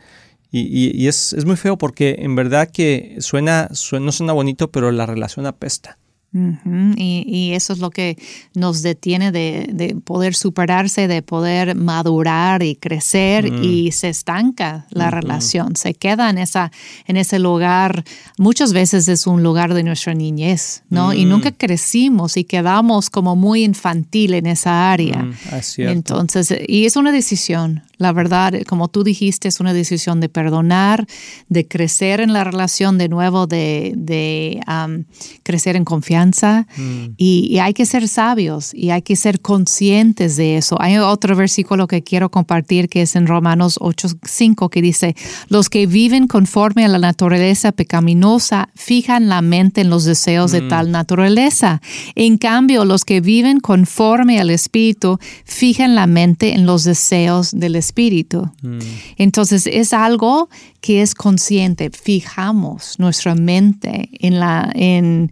Y, 0.53 1.09
es, 1.09 1.33
es, 1.33 1.45
muy 1.45 1.57
feo 1.57 1.77
porque 1.77 2.19
en 2.21 2.37
verdad 2.37 2.71
que 2.71 3.17
suena, 3.19 3.71
suena, 3.73 4.07
no 4.07 4.13
suena 4.13 4.33
bonito, 4.33 4.71
pero 4.71 4.93
la 4.93 5.05
relación 5.05 5.47
apesta 5.47 5.99
y, 6.33 7.53
eso 7.55 7.73
es 7.73 7.81
lo 7.81 7.91
que 7.91 8.17
nos 8.55 8.83
detiene 8.83 9.33
de, 9.33 9.97
poder 10.05 10.35
superarse, 10.35 11.09
de 11.09 11.23
poder 11.23 11.75
madurar 11.75 12.63
y 12.63 12.77
crecer 12.77 13.51
mm. 13.51 13.65
y 13.65 13.93
se 13.93 14.11
estanca 14.11 14.87
la 14.91 15.11
relación, 15.11 15.75
se 15.75 15.95
queda 15.95 16.31
en, 16.31 16.39
esa, 16.39 16.71
en 17.07 17.17
ese 17.17 17.39
lugar, 17.39 18.05
muchas 18.39 18.73
veces 18.73 19.09
es 19.09 19.27
un 19.27 19.43
lugar 19.43 19.75
de 19.75 19.83
nuestra 19.83 20.15
niñez, 20.15 20.83
¿no? 20.89 21.13
Y 21.13 21.27
mm. 21.27 21.29
nunca 21.29 21.53
crecimos 21.53 22.37
y 22.37 22.45
quedamos 22.45 23.11
como 23.11 23.35
muy 23.35 23.65
infantil 23.65 24.35
en 24.35 24.47
esa 24.47 24.93
área. 24.93 25.23
Mm, 25.23 25.35
Entonces, 25.79 26.55
y 26.69 26.87
es 26.87 26.97
una 26.97 27.11
decisión, 27.13 27.83
la 28.01 28.13
verdad, 28.13 28.55
como 28.67 28.89
tú 28.89 29.05
dijiste, 29.05 29.47
es 29.47 29.61
una 29.61 29.73
decisión 29.73 30.21
de 30.21 30.29
perdonar, 30.29 31.07
de 31.49 31.69
crecer 31.69 32.21
en 32.21 32.33
la 32.33 32.43
relación 32.43 32.99
de 32.99 33.09
nuevo, 33.09 33.47
de, 33.47 33.93
de 33.97 34.61
crecer 35.45 35.77
en 35.77 35.85
confianza 35.85 36.41
Mm. 36.77 37.15
y, 37.17 37.59
hay 37.59 37.75
que 37.75 37.87
ser 37.87 38.09
sabios 38.09 38.73
y 38.75 38.91
hay 38.91 39.03
que 39.03 39.17
ser 39.17 39.41
conscientes 39.41 40.37
de 40.37 40.57
eso. 40.57 40.81
Hay 40.81 40.97
otro 40.99 41.37
versículo 41.37 41.87
que 41.87 42.03
quiero 42.03 42.31
compartir 42.31 42.89
que 42.89 43.03
es 43.03 43.17
en 43.17 43.27
Romanos 43.27 43.79
8:5 43.81 44.71
que 44.71 44.83
dice, 44.83 45.15
los 45.49 45.69
que 45.69 45.87
viven 45.87 46.27
conforme 46.27 46.85
a 46.85 46.89
la 46.89 46.99
naturaleza 46.99 47.73
pecaminosa 47.73 48.71
fijan 48.75 49.29
la 49.29 49.43
mente 49.43 49.83
en 49.83 49.91
los 49.91 50.05
deseos 50.05 50.53
de 50.53 50.63
mm. 50.63 50.69
tal 50.69 50.91
naturaleza. 50.91 51.81
En 52.15 52.39
cambio, 52.39 52.85
los 52.85 53.05
que 53.05 53.21
viven 53.21 53.61
conforme 53.61 54.41
al 54.41 54.51
Espíritu 54.51 55.19
fijan 55.45 55.95
la 55.95 56.07
mente 56.07 56.55
en 56.55 56.67
los 56.67 56.85
deseos 56.85 57.51
del 57.53 57.77
Espíritu. 57.77 57.90
Mm. 58.63 58.79
Entonces 59.17 59.67
es 59.67 59.93
algo 59.93 60.49
que 60.81 61.03
es 61.03 61.15
consciente, 61.15 61.91
fijamos 61.91 62.99
nuestra 62.99 63.35
mente 63.35 64.09
en 64.21 64.41
la 64.41 64.71
en 64.75 65.31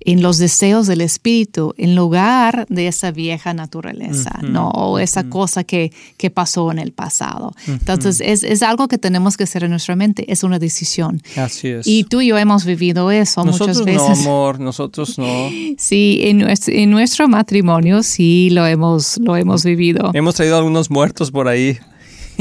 en 0.00 0.22
los 0.22 0.38
deseos 0.38 0.86
del 0.86 1.02
espíritu 1.02 1.74
en 1.76 1.94
lugar 1.94 2.66
de 2.68 2.88
esa 2.88 3.10
vieja 3.10 3.52
naturaleza, 3.52 4.38
¿no? 4.42 4.68
O 4.70 4.98
esa 4.98 5.24
cosa 5.24 5.64
que, 5.64 5.92
que, 6.16 6.30
pasó 6.30 6.70
en 6.72 6.78
el 6.78 6.92
pasado. 6.92 7.52
Entonces, 7.66 8.22
es, 8.24 8.42
es, 8.42 8.62
algo 8.62 8.88
que 8.88 8.98
tenemos 8.98 9.36
que 9.36 9.44
hacer 9.44 9.64
en 9.64 9.70
nuestra 9.70 9.96
mente, 9.96 10.30
es 10.32 10.42
una 10.42 10.58
decisión. 10.58 11.22
Así 11.36 11.68
es. 11.68 11.86
Y 11.86 12.04
tú 12.04 12.20
y 12.20 12.28
yo 12.28 12.38
hemos 12.38 12.64
vivido 12.64 13.10
eso 13.10 13.44
muchas 13.44 13.84
veces. 13.84 14.24
No, 14.24 14.30
amor, 14.30 14.60
nosotros 14.60 15.18
no. 15.18 15.50
Sí, 15.76 16.20
en 16.22 16.38
nuestro, 16.38 16.74
en 16.74 16.90
nuestro 16.90 17.28
matrimonio 17.28 18.02
sí 18.02 18.50
lo 18.50 18.66
hemos, 18.66 19.18
lo 19.18 19.36
hemos 19.36 19.64
vivido. 19.64 20.10
Hemos 20.14 20.34
traído 20.34 20.56
algunos 20.56 20.90
muertos 20.90 21.30
por 21.30 21.48
ahí. 21.48 21.78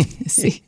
Sí. 0.29 0.63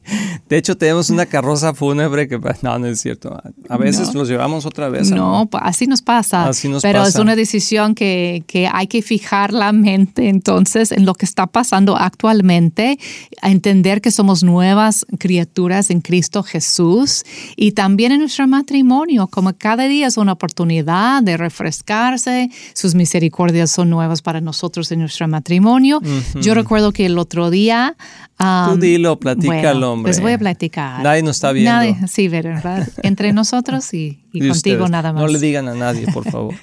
De 0.49 0.57
hecho, 0.57 0.75
tenemos 0.75 1.09
una 1.09 1.25
carroza 1.27 1.73
fúnebre 1.73 2.27
que, 2.27 2.39
no, 2.61 2.79
no 2.79 2.87
es 2.87 2.99
cierto. 2.99 3.39
A 3.69 3.77
veces 3.77 4.13
los 4.13 4.27
llevamos 4.27 4.65
otra 4.65 4.89
vez. 4.89 5.11
No, 5.11 5.47
así 5.53 5.85
nos 5.87 6.01
pasa. 6.01 6.47
Así 6.47 6.67
nos 6.67 6.81
pero 6.81 7.03
es 7.05 7.15
una 7.15 7.35
decisión 7.35 7.93
que, 7.93 8.43
que, 8.47 8.67
hay 8.71 8.87
que 8.87 9.01
fijar 9.01 9.53
la 9.53 9.71
mente 9.71 10.29
entonces 10.29 10.91
en 10.91 11.05
lo 11.05 11.13
que 11.13 11.25
está 11.25 11.47
pasando 11.47 11.95
actualmente, 11.95 12.97
a 13.41 13.51
entender 13.51 14.01
que 14.01 14.11
somos 14.11 14.43
nuevas 14.43 15.05
criaturas 15.19 15.89
en 15.89 16.01
Cristo 16.01 16.43
Jesús 16.43 17.23
y 17.55 17.73
también 17.73 18.11
en 18.11 18.19
nuestro 18.19 18.47
matrimonio, 18.47 19.27
como 19.27 19.53
cada 19.53 19.87
día 19.87 20.07
es 20.07 20.17
una 20.17 20.33
oportunidad 20.33 21.23
de 21.23 21.37
refrescarse, 21.37 22.49
sus 22.73 22.95
misericordias 22.95 23.71
son 23.71 23.89
nuevas 23.89 24.21
para 24.21 24.41
nosotros 24.41 24.91
en 24.91 24.99
nuestro 24.99 25.27
matrimonio. 25.27 26.01
Yo 26.41 26.53
recuerdo 26.53 26.91
que 26.91 27.05
el 27.05 27.17
otro 27.17 27.49
día 27.49 27.95
Tú 28.41 28.77
dilo, 28.77 29.19
platícalo, 29.19 29.93
hombre. 29.93 30.11
Les 30.11 30.21
voy 30.21 30.33
a 30.33 30.37
platicar. 30.37 31.03
Nadie 31.03 31.23
nos 31.23 31.37
está 31.37 31.51
viendo. 31.51 31.71
Nadie, 31.71 31.95
sí, 32.07 32.27
¿verdad? 32.27 32.87
Entre 33.03 33.33
nosotros 33.33 33.93
y, 33.93 34.23
contigo 34.49 34.87
nada 34.87 35.13
más. 35.13 35.21
No 35.21 35.27
le 35.27 35.39
digan 35.39 35.67
a 35.67 35.75
nadie, 35.75 36.07
por 36.11 36.23
favor. 36.31 36.55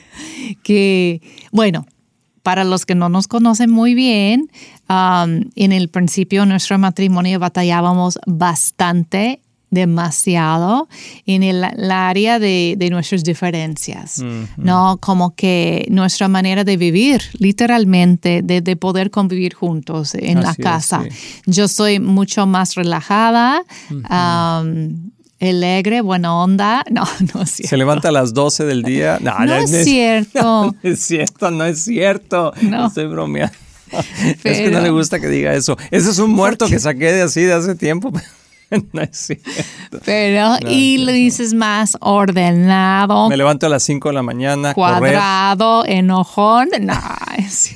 que, 0.62 1.22
bueno, 1.52 1.86
para 2.42 2.64
los 2.64 2.86
que 2.86 2.94
no 2.94 3.08
nos 3.08 3.28
conocen 3.28 3.70
muy 3.70 3.94
bien, 3.94 4.50
en 4.88 5.72
el 5.72 5.88
principio 5.88 6.42
de 6.42 6.46
nuestro 6.48 6.78
matrimonio 6.78 7.38
batallábamos 7.38 8.18
bastante 8.26 9.40
demasiado 9.70 10.88
en 11.26 11.42
el, 11.42 11.64
área 11.90 12.38
de, 12.38 12.88
nuestras 12.90 13.24
diferencias, 13.24 14.22
¿no? 14.56 14.98
Como 15.00 15.34
que 15.34 15.86
nuestra 15.90 16.28
manera 16.28 16.64
de 16.64 16.76
vivir, 16.76 17.22
literalmente, 17.38 18.42
de, 18.42 18.76
poder 18.76 19.10
convivir 19.10 19.54
juntos 19.54 20.14
en 20.14 20.42
la 20.42 20.54
casa. 20.54 21.02
Yo 21.46 21.68
soy 21.68 22.00
mucho 22.00 22.46
más 22.46 22.74
relajada. 22.74 23.62
alegre, 25.40 26.00
buena 26.00 26.34
onda. 26.34 26.82
No, 26.90 27.04
no 27.34 27.42
es 27.42 27.50
cierto. 27.50 27.68
Se 27.68 27.76
levanta 27.76 28.08
a 28.08 28.12
las 28.12 28.34
12 28.34 28.64
del 28.64 28.82
día. 28.82 29.18
No, 29.22 29.38
no, 29.44 29.54
es, 29.54 29.84
cierto. 29.84 30.40
No, 30.82 30.90
es 30.90 31.00
cierto, 31.00 31.50
no 31.50 31.64
es 31.64 31.84
cierto. 31.84 32.52
No. 32.62 32.86
Estoy 32.86 33.06
bromeando. 33.06 33.54
es 33.92 34.58
que 34.58 34.70
no 34.70 34.80
le 34.80 34.90
gusta 34.90 35.20
que 35.20 35.28
diga 35.28 35.54
eso. 35.54 35.76
Ese 35.90 36.10
es 36.10 36.18
un 36.18 36.30
muerto 36.30 36.66
que 36.66 36.78
saqué 36.78 37.12
de 37.12 37.22
así 37.22 37.42
de 37.42 37.52
hace 37.52 37.74
tiempo. 37.74 38.12
no 38.92 39.02
es 39.02 39.16
cierto. 39.16 40.00
Pero, 40.04 40.56
y 40.68 40.98
lo 40.98 41.12
dices 41.12 41.54
más 41.54 41.96
ordenado. 42.00 43.28
Me 43.28 43.36
levanto 43.36 43.66
a 43.66 43.68
las 43.68 43.82
5 43.82 44.08
de 44.08 44.14
la 44.14 44.22
mañana. 44.22 44.74
Cuadrado, 44.74 45.84
enojón. 45.86 46.68
No, 46.80 47.02
es 47.36 47.74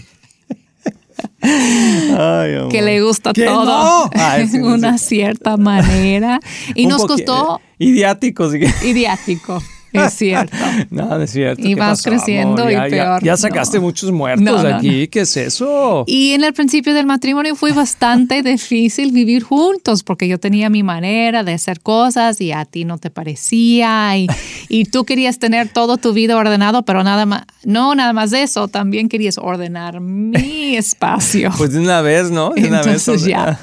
que 2.71 2.83
le 2.83 3.03
gusta 3.03 3.33
todo 3.33 4.09
de 4.11 4.63
una 4.63 4.99
cierta 4.99 5.57
manera. 5.57 6.41
Y 6.75 6.87
nos 6.87 7.05
costó... 7.05 7.61
Idiático. 7.79 8.49
Idiático. 8.55 9.63
Es 10.03 10.15
cierto. 10.15 10.57
no, 10.91 11.07
no 11.07 11.23
es 11.23 11.31
cierto. 11.31 11.67
Y 11.67 11.75
vas 11.75 12.03
creciendo 12.03 12.71
y 12.71 12.77
peor. 12.91 13.23
Ya, 13.23 13.37
sacaste 13.37 13.79
muchos 13.79 14.11
muertos 14.11 14.65
aquí. 14.65 15.09
¿Qué 15.09 15.21
es 15.21 15.37
eso? 15.37 16.05
Y 16.07 16.33
en 16.33 16.45
el 16.45 16.53
principio 16.53 16.95
del 16.95 17.07
matrimonio 17.07 17.55
fue 17.57 17.73
bastante 17.73 18.43
difícil 18.43 19.13
vivir 19.13 19.43
juntos 19.43 20.03
porque 20.03 20.29
yo 20.29 20.39
tenía 20.39 20.71
mi 20.71 20.83
manera 20.83 21.45
de 21.45 21.53
hacer 21.53 21.81
cosas 21.81 22.41
y 22.41 22.53
a 22.53 22.65
ti 22.65 22.85
no 22.85 22.99
te 22.99 23.11
parecía 23.11 24.17
y, 24.17 24.27
y 24.69 24.85
tú 24.87 25.05
querías 25.05 25.39
tener 25.39 25.69
todo 25.69 25.97
tu 25.99 26.13
vida 26.13 26.37
ordenado, 26.37 26.85
pero 26.85 27.05
nada 27.05 27.27
más, 27.27 27.43
no 27.65 27.95
nada 27.95 28.13
más 28.13 28.31
de 28.31 28.43
eso, 28.43 28.69
también 28.69 29.09
querías 29.09 29.39
ordenar 29.39 30.01
mi 30.01 30.77
espacio. 30.77 31.51
Pues 31.57 31.73
de 31.73 31.81
una 31.81 32.01
vez, 32.01 32.31
¿no? 32.31 32.51
De 32.51 32.69
una 32.69 32.79
Entonces 32.79 33.25
ya 33.25 33.59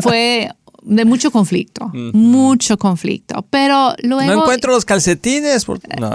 fue 0.00 0.50
de 0.84 1.04
mucho 1.04 1.30
conflicto, 1.30 1.90
mucho 2.12 2.78
conflicto. 2.78 3.44
Pero 3.50 3.94
luego... 4.02 4.32
No 4.32 4.42
encuentro 4.42 4.72
los 4.72 4.84
calcetines. 4.84 5.66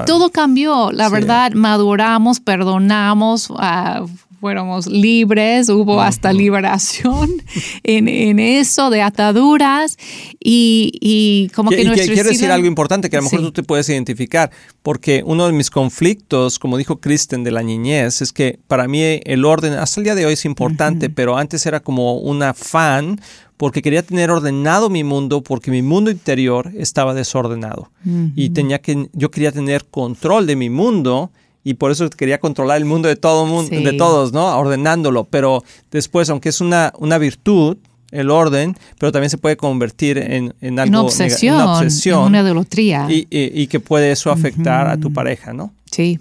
Todo 0.05 0.29
cambió, 0.31 0.91
la 0.91 1.09
verdad, 1.09 1.51
maduramos, 1.53 2.39
perdonamos, 2.39 3.49
uh, 3.49 4.07
fuéramos 4.39 4.87
libres, 4.87 5.69
hubo 5.69 6.01
hasta 6.01 6.31
liberación 6.33 7.29
en, 7.83 8.39
eso 8.39 8.89
de 8.89 9.01
ataduras 9.01 9.97
y, 10.39 10.91
y 11.01 11.49
como 11.49 11.69
que, 11.69 11.83
nuestro 11.83 12.13
Quiero 12.13 12.29
decir 12.29 12.51
algo 12.51 12.67
importante 12.67 13.09
que 13.09 13.17
a 13.17 13.19
lo 13.19 13.25
mejor 13.25 13.41
tú 13.41 13.51
te 13.51 13.63
puedes 13.63 13.89
identificar, 13.89 14.51
porque 14.81 15.23
uno 15.25 15.45
de 15.45 15.53
mis 15.53 15.69
conflictos, 15.69 16.59
como 16.59 16.77
dijo 16.77 16.99
Kristen 16.99 17.43
de 17.43 17.51
la 17.51 17.63
niñez, 17.63 18.21
es 18.21 18.31
que 18.31 18.59
para 18.67 18.87
mí 18.87 19.01
el 19.23 19.45
orden 19.45 19.73
hasta 19.73 19.99
el 19.99 20.05
día 20.05 20.15
de 20.15 20.25
hoy 20.25 20.33
es 20.33 20.45
importante, 20.45 21.09
pero 21.09 21.37
antes 21.37 21.65
era 21.65 21.79
como 21.81 22.17
un 22.17 22.43
afán 22.43 23.19
porque 23.59 23.81
quería 23.81 24.03
tener 24.03 24.31
ordenado 24.31 24.89
mi 24.89 25.03
mundo, 25.03 25.43
porque 25.43 25.69
mi 25.69 25.81
mundo 25.81 26.09
interior 26.09 26.71
estaba 26.77 27.13
desordenado. 27.13 27.91
Y 28.33 28.51
tenía 28.51 28.79
que, 28.79 29.09
yo 29.11 29.31
quería 29.31 29.51
tener 29.51 29.83
control 29.83 30.47
de 30.47 30.55
mi 30.55 30.69
mundo 30.69 31.29
y 31.63 31.75
por 31.75 31.91
eso 31.91 32.09
quería 32.09 32.39
controlar 32.39 32.77
el 32.77 32.85
mundo 32.85 33.07
de 33.07 33.15
todo 33.15 33.45
mundo, 33.45 33.75
de 33.75 33.93
todos, 33.93 34.33
¿no? 34.33 34.57
Ordenándolo. 34.57 35.25
Pero 35.25 35.63
después, 35.91 36.29
aunque 36.29 36.49
es 36.49 36.61
una, 36.61 36.93
una 36.97 37.17
virtud, 37.17 37.77
el 38.11 38.31
orden, 38.31 38.75
pero 38.97 39.11
también 39.11 39.29
se 39.29 39.37
puede 39.37 39.57
convertir 39.57 40.17
en, 40.17 40.55
en 40.61 40.79
algo 40.79 40.89
una 40.89 41.01
obsesión, 41.01 41.55
una 41.55 41.77
obsesión, 41.77 42.23
una 42.23 42.41
idolatría. 42.41 43.07
Y, 43.09 43.27
y, 43.29 43.67
que 43.67 43.79
puede 43.79 44.11
eso 44.11 44.31
afectar 44.31 44.87
a 44.87 44.97
tu 44.97 45.13
pareja, 45.13 45.53
¿no? 45.53 45.73
Sí, 45.91 46.19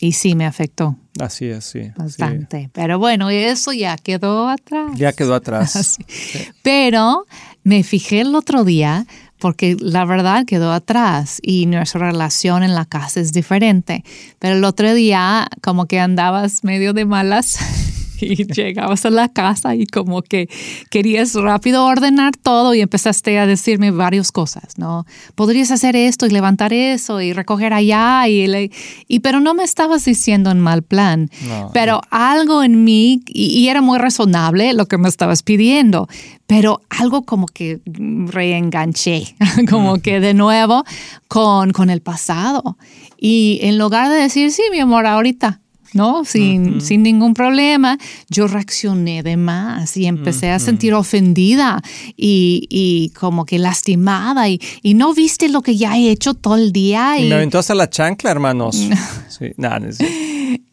y 0.00 0.12
sí 0.12 0.34
me 0.34 0.46
afectó. 0.46 0.96
Así 1.20 1.46
es, 1.46 1.64
sí. 1.64 1.90
Bastante. 1.96 2.70
Pero 2.72 2.98
bueno, 2.98 3.30
eso 3.30 3.72
ya 3.72 3.96
quedó 3.96 4.48
atrás. 4.48 4.92
Ya 4.96 5.12
quedó 5.12 5.34
atrás. 5.34 5.98
Pero 6.62 7.26
me 7.64 7.82
fijé 7.82 8.20
el 8.20 8.34
otro 8.34 8.64
día 8.64 9.06
porque 9.38 9.76
la 9.80 10.04
verdad 10.04 10.44
quedó 10.44 10.72
atrás 10.72 11.40
y 11.42 11.66
nuestra 11.66 12.10
relación 12.10 12.62
en 12.62 12.74
la 12.74 12.84
casa 12.84 13.20
es 13.20 13.32
diferente. 13.32 14.04
Pero 14.38 14.56
el 14.56 14.64
otro 14.64 14.92
día 14.94 15.48
como 15.62 15.86
que 15.86 16.00
andabas 16.00 16.64
medio 16.64 16.92
de 16.92 17.04
malas 17.04 17.58
y 18.20 18.44
llegabas 18.44 19.04
a 19.06 19.10
la 19.10 19.28
casa 19.28 19.74
y 19.74 19.86
como 19.86 20.22
que 20.22 20.48
querías 20.90 21.34
rápido 21.34 21.84
ordenar 21.84 22.36
todo 22.36 22.74
y 22.74 22.80
empezaste 22.80 23.38
a 23.38 23.46
decirme 23.46 23.90
varias 23.90 24.32
cosas, 24.32 24.78
¿no? 24.78 25.06
Podrías 25.34 25.70
hacer 25.70 25.96
esto 25.96 26.26
y 26.26 26.30
levantar 26.30 26.72
eso 26.72 27.20
y 27.20 27.32
recoger 27.32 27.72
allá 27.72 28.26
y, 28.28 28.70
y 29.06 29.20
pero 29.20 29.40
no 29.40 29.54
me 29.54 29.64
estabas 29.64 30.04
diciendo 30.04 30.50
en 30.50 30.60
mal 30.60 30.82
plan, 30.82 31.30
pero 31.72 32.00
algo 32.10 32.62
en 32.62 32.84
mí 32.84 33.22
y, 33.26 33.68
era 33.68 33.82
muy 33.82 33.98
razonable 33.98 34.72
lo 34.72 34.86
que 34.86 34.98
me 34.98 35.08
estabas 35.08 35.42
pidiendo, 35.42 36.08
pero 36.46 36.80
algo 36.88 37.22
como 37.22 37.46
que 37.46 37.80
reenganché, 37.86 39.36
como 39.70 40.00
que 40.00 40.20
de 40.20 40.34
nuevo 40.34 40.84
con, 41.28 41.72
con 41.72 41.90
el 41.90 42.00
pasado. 42.00 42.78
Y 43.18 43.58
en 43.62 43.78
lugar 43.78 44.08
de 44.08 44.16
decir, 44.16 44.52
sí, 44.52 44.62
mi 44.70 44.80
amor, 44.80 45.06
ahorita, 45.06 45.60
¿no? 45.92 46.24
Sin, 46.24 46.80
sin 46.80 47.02
ningún 47.02 47.34
problema, 47.34 47.98
yo 48.28 48.46
reaccioné 48.46 49.22
de 49.22 49.36
más 49.36 49.96
y 49.96 50.06
empecé 50.06 50.50
a 50.50 50.58
sentir 50.58 50.94
ofendida 50.94 51.82
y, 52.16 52.66
y, 52.70 53.10
como 53.10 53.44
que 53.44 53.58
lastimada 53.58 54.48
y, 54.48 54.60
y, 54.82 54.94
no 54.94 55.14
viste 55.14 55.48
lo 55.48 55.62
que 55.62 55.76
ya 55.76 55.96
he 55.96 56.10
hecho 56.10 56.34
todo 56.34 56.56
el 56.56 56.72
día. 56.72 57.18
Y... 57.18 57.28
Me 57.28 57.36
aventó 57.36 57.58
hasta 57.58 57.74
la 57.74 57.88
chancla, 57.88 58.30
hermanos. 58.30 58.76
sí, 59.28 59.52
nada, 59.56 59.80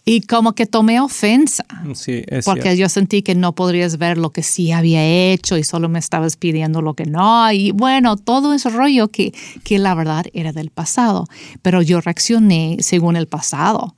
y 0.08 0.21
como 0.21 0.54
que 0.54 0.67
tomé 0.67 1.02
ofensa. 1.02 1.65
Sí, 1.95 2.24
es 2.28 2.45
porque 2.45 2.78
yo 2.78 2.88
sentí 2.89 3.24
que 3.24 3.34
no 3.34 3.56
podrías 3.56 3.98
ver 3.98 4.19
lo 4.19 4.30
que 4.30 4.43
sí 4.43 4.71
había 4.71 5.04
hecho 5.04 5.58
y 5.58 5.63
solo 5.63 5.89
me 5.89 5.98
estabas 5.98 6.38
pidiendo 6.38 6.84
lo 6.84 6.93
que 6.93 7.06
no. 7.06 7.52
Y 7.52 7.71
bueno, 7.71 8.15
todo 8.15 8.54
ese 8.54 8.69
rollo 8.69 9.08
que, 9.08 9.34
que 9.63 9.80
la 9.80 9.95
verdad 9.95 10.28
era 10.34 10.54
del 10.54 10.69
pasado. 10.69 11.26
Pero 11.63 11.82
yo 11.82 12.02
reaccioné 12.02 12.78
según 12.82 13.15
el 13.15 13.28
pasado. 13.28 13.95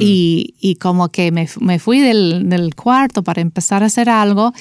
y, 0.00 0.54
y, 0.60 0.74
como 0.76 1.10
que 1.10 1.30
me, 1.30 1.48
me 1.60 1.78
fui 1.78 2.00
del, 2.00 2.48
del 2.48 2.74
cuarto 2.74 3.22
para 3.22 3.40
empezar 3.40 3.84
a 3.84 3.86
hacer 3.86 4.08
algo 4.08 4.52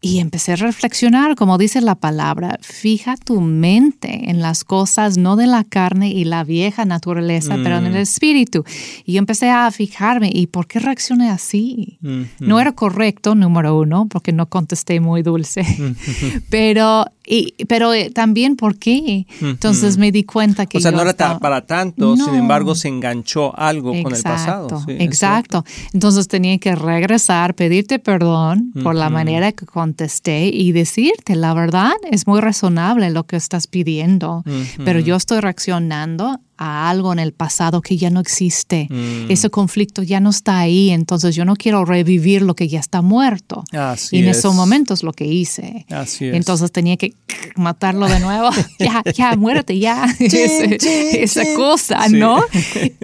y 0.00 0.20
empecé 0.20 0.52
a 0.52 0.56
reflexionar, 0.56 1.34
como 1.34 1.58
dice 1.58 1.80
la 1.80 1.96
palabra, 1.96 2.58
fija 2.62 3.16
tu 3.16 3.40
mente 3.40 4.30
en 4.30 4.40
las 4.40 4.62
cosas 4.62 5.18
no 5.18 5.34
de 5.34 5.48
la 5.48 5.64
carne 5.64 6.10
y 6.10 6.24
la 6.24 6.44
vieja 6.44 6.84
naturaleza, 6.84 7.56
pero 7.64 7.78
en 7.78 7.86
el 7.86 7.94
mm. 7.94 7.96
espíritu. 7.96 8.64
Y 9.04 9.14
yo 9.14 9.18
empecé 9.18 9.50
a 9.50 9.68
fijarme, 9.72 10.30
¿y 10.32 10.46
por 10.46 10.68
qué 10.68 10.78
reaccioné 10.78 11.30
así? 11.30 11.98
No 12.38 12.60
era 12.60 12.72
correcto, 12.72 13.34
número 13.34 13.76
uno, 13.76 14.06
porque 14.08 14.32
no 14.32 14.46
contesté 14.46 15.00
muy 15.00 15.22
dulce, 15.22 15.64
pero 16.50 17.04
y, 17.28 17.54
pero 17.66 17.92
eh, 17.92 18.10
también 18.10 18.56
por 18.56 18.78
qué. 18.78 19.26
Entonces 19.40 19.98
me 19.98 20.10
di 20.10 20.24
cuenta 20.24 20.64
que... 20.66 20.78
O 20.78 20.80
sea, 20.80 20.90
no 20.90 21.02
era 21.02 21.14
para 21.38 21.66
tanto, 21.66 22.16
sin 22.16 22.34
embargo 22.34 22.74
se 22.74 22.88
enganchó 22.88 23.56
algo 23.58 23.90
con 24.02 24.14
el 24.14 24.22
pasado. 24.22 24.82
exacto. 24.88 25.64
Entonces 25.92 26.28
tenía 26.28 26.58
que 26.58 26.74
regresar, 26.74 27.54
pedirte 27.54 27.98
perdón 27.98 28.72
por 28.82 28.94
la 28.94 29.10
manera 29.10 29.52
que 29.52 29.66
contesté 29.66 30.46
y 30.46 30.72
decirte, 30.72 31.36
la 31.36 31.52
verdad, 31.52 31.92
es 32.10 32.26
muy 32.26 32.40
razonable 32.40 33.10
lo 33.10 33.24
que 33.24 33.36
estás 33.36 33.66
pidiendo, 33.66 34.42
pero 34.84 35.00
yo 35.00 35.16
estoy 35.16 35.40
reaccionando 35.40 36.40
a 36.58 36.90
algo 36.90 37.12
en 37.12 37.20
el 37.20 37.32
pasado 37.32 37.80
que 37.80 37.96
ya 37.96 38.10
no 38.10 38.20
existe. 38.20 38.88
Mm. 38.90 39.30
Ese 39.30 39.48
conflicto 39.48 40.02
ya 40.02 40.20
no 40.20 40.30
está 40.30 40.58
ahí, 40.58 40.90
entonces 40.90 41.34
yo 41.34 41.44
no 41.44 41.54
quiero 41.56 41.84
revivir 41.84 42.42
lo 42.42 42.54
que 42.54 42.68
ya 42.68 42.80
está 42.80 43.00
muerto. 43.00 43.64
y 44.10 44.18
en 44.18 44.28
esos 44.28 44.54
momentos 44.54 45.02
lo 45.02 45.12
que 45.12 45.24
hice. 45.24 45.86
Entonces 46.20 46.72
tenía 46.72 46.96
que 46.96 47.14
matarlo 47.56 48.08
de 48.08 48.20
nuevo. 48.20 48.50
ya, 48.78 49.02
ya, 49.14 49.36
muérete, 49.36 49.78
ya. 49.78 50.06
esa 50.18 51.42
cosa, 51.54 52.08
¿no? 52.08 52.42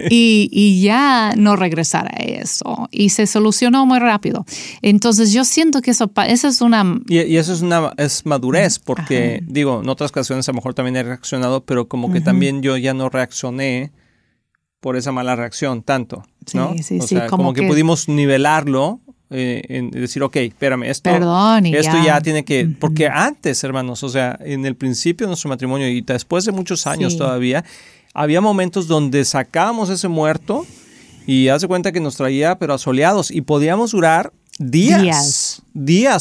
Y, 0.09 0.49
y, 0.51 0.81
ya 0.81 1.33
no 1.37 1.55
regresar 1.55 2.13
a 2.13 2.17
eso. 2.23 2.89
Y 2.91 3.09
se 3.09 3.25
solucionó 3.25 3.85
muy 3.85 3.99
rápido. 3.99 4.45
Entonces 4.81 5.31
yo 5.31 5.45
siento 5.45 5.81
que 5.81 5.91
eso, 5.91 6.11
eso 6.27 6.47
es 6.47 6.61
una... 6.61 6.99
Y, 7.07 7.37
eso 7.37 7.53
es 7.53 7.61
una 7.61 7.93
es 7.97 8.25
madurez, 8.25 8.79
porque 8.79 9.41
digo, 9.47 9.81
en 9.81 9.89
otras 9.89 10.11
ocasiones 10.11 10.47
a 10.49 10.51
lo 10.51 10.57
mejor 10.57 10.73
también 10.73 10.97
he 10.97 11.03
reaccionado, 11.03 11.63
pero 11.63 11.87
como 11.87 12.11
que 12.11 12.19
también 12.19 12.61
yo 12.61 12.75
ya 12.75 12.93
no 12.93 13.09
reacciono 13.09 13.44
por 14.79 14.95
esa 14.95 15.11
mala 15.11 15.35
reacción 15.35 15.81
tanto, 15.81 16.23
¿no? 16.53 16.73
Sí, 16.73 16.83
sí, 16.83 16.99
o 16.99 17.07
sea, 17.07 17.27
como, 17.27 17.53
que, 17.53 17.63
pudimos 17.63 18.07
nivelarlo 18.07 18.99
eh, 19.31 19.63
en 19.69 19.89
decir, 19.89 20.21
ok, 20.21 20.35
espérame, 20.35 20.83
esto, 20.83 21.09
esto 21.09 21.97
ya. 22.05 22.21
tiene 22.21 22.45
que, 22.45 22.69
porque 22.79 23.07
antes, 23.07 23.63
hermanos, 23.63 24.03
o 24.03 24.09
sea, 24.09 24.37
en 24.41 24.65
el 24.65 24.75
principio 24.75 25.25
de 25.25 25.29
nuestro 25.29 25.49
matrimonio 25.49 25.89
y 25.89 26.01
después 26.01 26.45
de 26.45 26.51
muchos 26.51 26.85
años 26.85 27.17
todavía, 27.17 27.65
había 28.13 28.41
momentos 28.41 28.87
donde 28.87 29.25
sacábamos 29.25 29.89
ese 29.89 30.07
muerto 30.07 30.65
y 31.25 31.47
hace 31.47 31.67
cuenta 31.67 31.91
que 31.91 31.99
nos 31.99 32.15
traía, 32.15 32.59
pero 32.59 32.75
asoleados, 32.75 33.31
y 33.31 33.41
podíamos 33.41 33.91
durar 33.91 34.31
días, 34.59 35.01
días, 35.01 35.44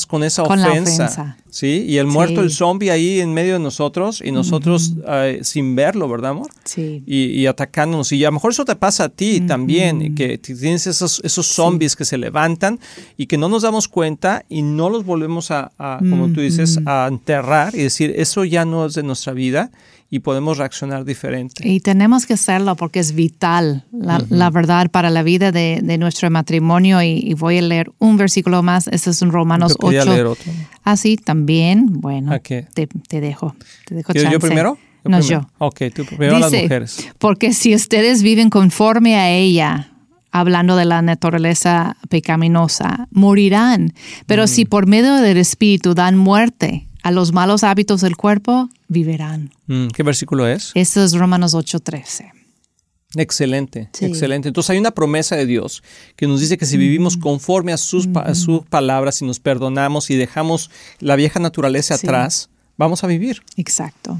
con 0.08 0.24
esa 0.24 0.42
ofensa, 0.42 1.36
¿sí? 1.50 1.84
Y 1.86 1.98
el 1.98 2.06
muerto, 2.06 2.40
el 2.40 2.50
zombie 2.50 2.90
ahí 2.90 3.20
en 3.20 3.32
medio 3.32 3.54
de 3.54 3.58
nosotros 3.58 4.22
y 4.24 4.32
nosotros 4.32 4.94
eh, 5.06 5.40
sin 5.42 5.76
verlo, 5.76 6.08
¿verdad, 6.08 6.32
amor? 6.32 6.50
Sí. 6.64 7.02
Y, 7.06 7.46
atacándonos. 7.46 8.12
Y 8.12 8.24
a 8.24 8.28
lo 8.28 8.32
mejor 8.32 8.52
eso 8.52 8.64
te 8.64 8.76
pasa 8.76 9.04
a 9.04 9.08
ti 9.08 9.40
también, 9.40 10.14
que 10.14 10.38
tienes 10.38 10.86
esos, 10.86 11.20
esos 11.24 11.46
zombies 11.46 11.96
que 11.96 12.04
se 12.04 12.18
levantan 12.18 12.80
y 13.16 13.26
que 13.26 13.38
no 13.38 13.48
nos 13.48 13.62
damos 13.62 13.88
cuenta 13.88 14.44
y 14.48 14.62
no 14.62 14.90
los 14.90 15.04
volvemos 15.04 15.50
a, 15.50 15.72
como 15.98 16.28
tú 16.28 16.40
dices, 16.40 16.80
a 16.86 17.06
enterrar 17.08 17.74
y 17.74 17.82
decir, 17.82 18.12
eso 18.16 18.44
ya 18.44 18.64
no 18.64 18.86
es 18.86 18.94
de 18.94 19.02
nuestra 19.02 19.32
vida 19.32 19.70
y 20.14 20.20
podemos 20.20 20.58
reaccionar 20.58 21.04
diferente. 21.04 21.68
Y 21.68 21.80
tenemos 21.80 22.24
que 22.24 22.34
hacerlo 22.34 22.76
porque 22.76 23.00
es 23.00 23.16
vital, 23.16 23.84
la, 23.90 24.50
verdad, 24.50 24.88
para 24.88 25.10
la 25.10 25.24
vida 25.24 25.50
de, 25.50 25.96
nuestro 25.98 26.30
matrimonio. 26.30 27.02
Y, 27.02 27.34
voy 27.34 27.58
a 27.58 27.62
leer 27.62 27.90
un 27.98 28.16
versículo 28.16 28.62
más, 28.62 28.86
este 28.86 29.10
es 29.10 29.22
Romanos 29.30 29.76
8. 29.78 30.04
leer 30.04 30.26
otro. 30.26 30.52
Ah, 30.82 30.96
sí, 30.96 31.16
también. 31.16 32.00
Bueno, 32.00 32.38
te, 32.40 32.66
te, 32.72 33.20
dejo. 33.20 33.54
Te 33.86 33.94
dejo 33.94 34.12
¿Yo 34.12 34.38
primero? 34.40 34.78
no, 35.04 35.20
yo. 35.20 35.48
Ok, 35.58 35.82
tú 35.94 36.04
primero 36.04 36.38
las 36.38 36.52
mujeres. 36.52 37.08
Porque 37.18 37.52
si 37.52 37.74
ustedes 37.74 38.22
viven 38.22 38.50
conforme 38.50 39.16
a 39.16 39.30
ella, 39.30 39.90
hablando 40.30 40.76
de 40.76 40.84
la 40.84 41.00
naturaleza 41.00 41.96
pecaminosa, 42.08 43.06
morirán. 43.10 43.94
Pero 44.26 44.46
si 44.46 44.64
por 44.64 44.86
medio 44.86 45.14
del 45.14 45.36
Espíritu 45.36 45.94
dan 45.94 46.16
muerte 46.16 46.86
a 47.02 47.10
los 47.10 47.32
malos 47.32 47.62
hábitos 47.64 48.00
del 48.00 48.16
cuerpo, 48.16 48.68
vivirán. 48.88 49.50
Mm, 49.66 49.88
¿Qué 49.88 50.02
versículo 50.02 50.48
es? 50.48 50.72
Eso 50.74 51.04
es 51.04 51.12
Romanos 51.12 51.54
8:13. 51.54 52.32
Excelente, 53.16 53.88
excelente. 54.00 54.48
Entonces 54.48 54.70
hay 54.70 54.78
una 54.78 54.90
promesa 54.90 55.36
de 55.36 55.46
Dios 55.46 55.82
que 56.16 56.26
nos 56.26 56.40
dice 56.40 56.58
que 56.58 56.66
si 56.66 56.76
vivimos 56.76 57.16
conforme 57.16 57.72
a 57.72 57.76
sus, 57.76 58.08
palabras 58.68 59.22
y 59.22 59.24
nos 59.24 59.40
perdonamos 59.40 60.10
y 60.10 60.16
dejamos 60.16 60.70
la 60.98 61.16
vieja 61.16 61.40
naturaleza 61.40 61.94
atrás, 61.94 62.50
vamos 62.76 63.04
a 63.04 63.06
vivir. 63.06 63.42
Exacto. 63.56 64.18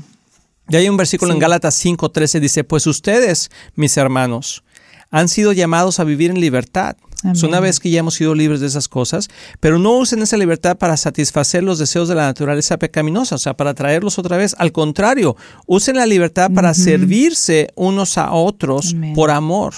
Y 0.69 0.77
hay 0.77 0.89
un 0.89 0.97
versículo 0.97 1.33
en 1.33 1.39
Gálatas 1.39 1.85
5:13 1.85 2.41
dice, 2.41 2.65
pues 2.65 2.87
ustedes, 2.87 3.51
mis 3.75 3.97
hermanos, 3.97 4.65
han 5.11 5.29
sido 5.29 5.53
llamados 5.53 6.01
a 6.01 6.05
vivir 6.05 6.31
en 6.31 6.41
libertad. 6.41 6.97
Una 7.43 7.61
vez 7.61 7.81
que 7.81 7.91
ya 7.91 8.01
hemos 8.01 8.15
sido 8.15 8.35
libres 8.35 8.61
de 8.61 8.67
esas 8.67 8.89
cosas, 8.89 9.29
pero 9.61 9.79
no 9.79 9.97
usen 9.99 10.23
esa 10.23 10.37
libertad 10.37 10.77
para 10.77 10.97
satisfacer 10.97 11.63
los 11.63 11.79
deseos 11.79 12.09
de 12.09 12.15
la 12.15 12.27
naturaleza 12.27 12.79
pecaminosa, 12.79 13.37
o 13.37 13.39
sea, 13.39 13.55
para 13.55 13.75
traerlos 13.75 14.19
otra 14.19 14.37
vez. 14.37 14.55
Al 14.59 14.73
contrario, 14.73 15.37
usen 15.67 15.97
la 15.97 16.07
libertad 16.07 16.51
para 16.53 16.75
servirse 16.75 17.69
unos 17.75 18.19
a 18.19 18.33
otros 18.33 18.95
por 19.15 19.31
amor. 19.31 19.75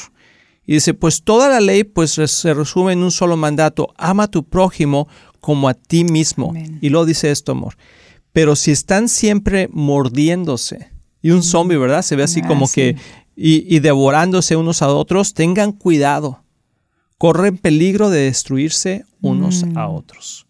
Y 0.66 0.74
dice, 0.74 0.94
pues 0.94 1.22
toda 1.22 1.48
la 1.48 1.61
ley 1.61 1.85
pues 1.85 2.12
se 2.12 2.54
resume 2.54 2.92
en 2.92 3.02
un 3.02 3.12
solo 3.12 3.37
mandato, 3.37 3.94
ama 3.96 4.24
a 4.24 4.30
tu 4.30 4.44
prójimo 4.44 5.06
como 5.40 5.68
a 5.68 5.74
ti 5.74 6.04
mismo. 6.04 6.52
Y 6.80 6.88
luego 6.88 7.06
dice 7.06 7.30
esto, 7.30 7.52
amor. 7.52 7.76
Pero 8.32 8.56
si 8.56 8.72
están 8.72 9.09
siempre 9.09 9.68
mordiéndose, 9.72 10.90
y 11.22 11.30
un 11.30 11.42
zombie, 11.42 11.76
¿verdad? 11.76 12.02
Se 12.02 12.14
ve 12.14 12.22
así 12.22 12.40
como 12.42 12.68
que 12.70 12.96
y, 13.35 13.80
devorándose 13.80 14.56
unos 14.56 14.80
a 14.80 14.88
otros, 14.88 15.35
tengan 15.35 15.72
cuidado. 15.72 16.44
Corren 17.18 17.57
peligro 17.57 18.11
de 18.11 18.20
destruirse 18.20 19.05
unos 19.20 19.62
a 19.74 19.88
mm. 19.88 19.94
otros. 19.94 20.46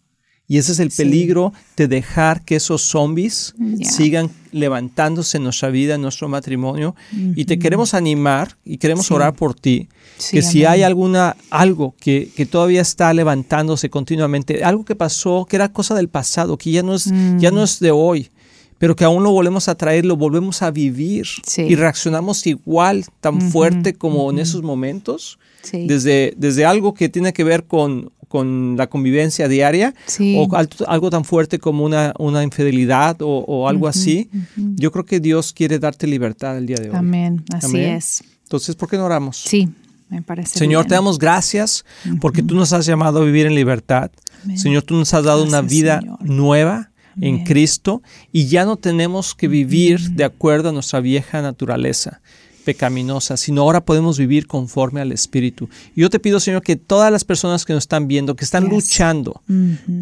Y 0.48 0.58
ese 0.58 0.72
es 0.72 0.78
el 0.78 0.90
peligro 0.90 1.52
de 1.76 1.88
dejar 1.88 2.44
que 2.44 2.56
esos 2.56 2.82
zombies 2.82 3.54
sigan 3.82 4.30
levantándose 4.52 5.38
en 5.38 5.42
nuestra 5.42 5.70
vida, 5.70 5.96
en 5.96 6.02
nuestro 6.02 6.28
matrimonio. 6.28 6.94
Y 7.34 7.46
te 7.46 7.58
queremos 7.58 7.94
animar 7.94 8.56
y 8.64 8.78
queremos 8.78 9.10
orar 9.10 9.34
por 9.34 9.54
ti. 9.54 9.88
que 10.30 10.42
si 10.42 10.64
hay 10.64 10.84
alguna, 10.84 11.36
algo 11.50 11.96
que, 11.98 12.30
que, 12.36 12.46
todavía 12.46 12.80
está 12.80 13.12
levantándose 13.12 13.90
continuamente, 13.90 14.62
algo 14.62 14.84
que 14.84 14.94
pasó, 14.94 15.46
que 15.50 15.56
era 15.56 15.72
cosa 15.72 15.96
del 15.96 16.08
pasado, 16.08 16.56
que 16.56 16.70
ya 16.70 16.84
no 16.84 16.94
es, 16.94 17.06
ya 17.38 17.50
no 17.50 17.60
mm. 17.60 17.64
es 17.64 17.80
de 17.80 17.90
hoy, 17.90 18.30
pero 18.78 18.94
que 18.94 19.04
aún 19.04 19.24
lo 19.24 19.32
volvemos 19.32 19.68
a 19.68 19.74
traer, 19.74 20.04
lo 20.04 20.16
volvemos 20.16 20.62
a 20.62 20.70
vivir 20.70 21.26
y 21.56 21.74
reaccionamos 21.74 22.46
igual, 22.46 23.04
tan 23.20 23.40
fuerte 23.40 23.94
como 23.94 24.30
en 24.30 24.38
esos 24.38 24.62
momentos, 24.62 25.40
desde, 25.72 26.34
desde 26.36 26.64
algo 26.64 26.94
que 26.94 27.08
tiene 27.08 27.32
que 27.32 27.44
ver 27.44 27.64
con, 27.64 28.10
con 28.28 28.76
la 28.76 28.88
convivencia 28.88 29.48
diaria 29.48 29.94
o 30.36 30.48
algo 30.86 31.10
tan 31.10 31.24
fuerte 31.24 31.58
como 31.58 31.84
una, 31.84 32.12
una 32.18 32.42
infidelidad 32.42 33.16
o, 33.20 33.68
algo 33.68 33.88
así, 33.88 34.28
yo 34.56 34.90
creo 34.92 35.04
que 35.04 35.20
Dios 35.20 35.52
quiere 35.52 35.78
darte 35.78 36.06
libertad 36.06 36.58
el 36.58 36.66
día 36.66 36.76
de 36.76 36.90
hoy. 36.90 36.96
Amén, 36.96 37.44
así 37.52 37.78
es. 37.78 38.24
Entonces, 38.42 38.76
¿por 38.76 38.88
qué 38.88 38.96
no 38.96 39.04
oramos? 39.04 39.38
Sí, 39.38 39.68
me 40.08 40.22
parece. 40.22 40.58
Señor, 40.58 40.86
te 40.86 40.94
damos 40.94 41.18
gracias 41.18 41.84
porque 42.20 42.42
tú 42.42 42.54
nos 42.54 42.72
has 42.72 42.86
llamado 42.86 43.22
a 43.22 43.24
vivir 43.24 43.46
en 43.46 43.54
libertad. 43.54 44.10
Señor, 44.54 44.82
tú 44.82 44.94
nos 44.94 45.12
has 45.14 45.24
dado 45.24 45.42
una 45.42 45.62
vida 45.62 46.00
nueva 46.20 46.90
en 47.20 47.44
Cristo 47.44 48.02
y 48.32 48.46
ya 48.46 48.64
no 48.64 48.76
tenemos 48.76 49.34
que 49.34 49.48
vivir 49.48 50.10
de 50.10 50.24
acuerdo 50.24 50.68
a 50.68 50.72
nuestra 50.72 51.00
vieja 51.00 51.40
naturaleza 51.42 52.20
pecaminosa, 52.66 53.36
sino 53.36 53.62
ahora 53.62 53.84
podemos 53.84 54.18
vivir 54.18 54.48
conforme 54.48 55.00
al 55.00 55.12
Espíritu. 55.12 55.68
Y 55.94 56.00
yo 56.00 56.10
te 56.10 56.18
pido, 56.18 56.40
Señor, 56.40 56.62
que 56.62 56.74
todas 56.74 57.12
las 57.12 57.24
personas 57.24 57.64
que 57.64 57.72
nos 57.72 57.84
están 57.84 58.08
viendo, 58.08 58.34
que 58.34 58.44
están 58.44 58.64
luchando 58.64 59.40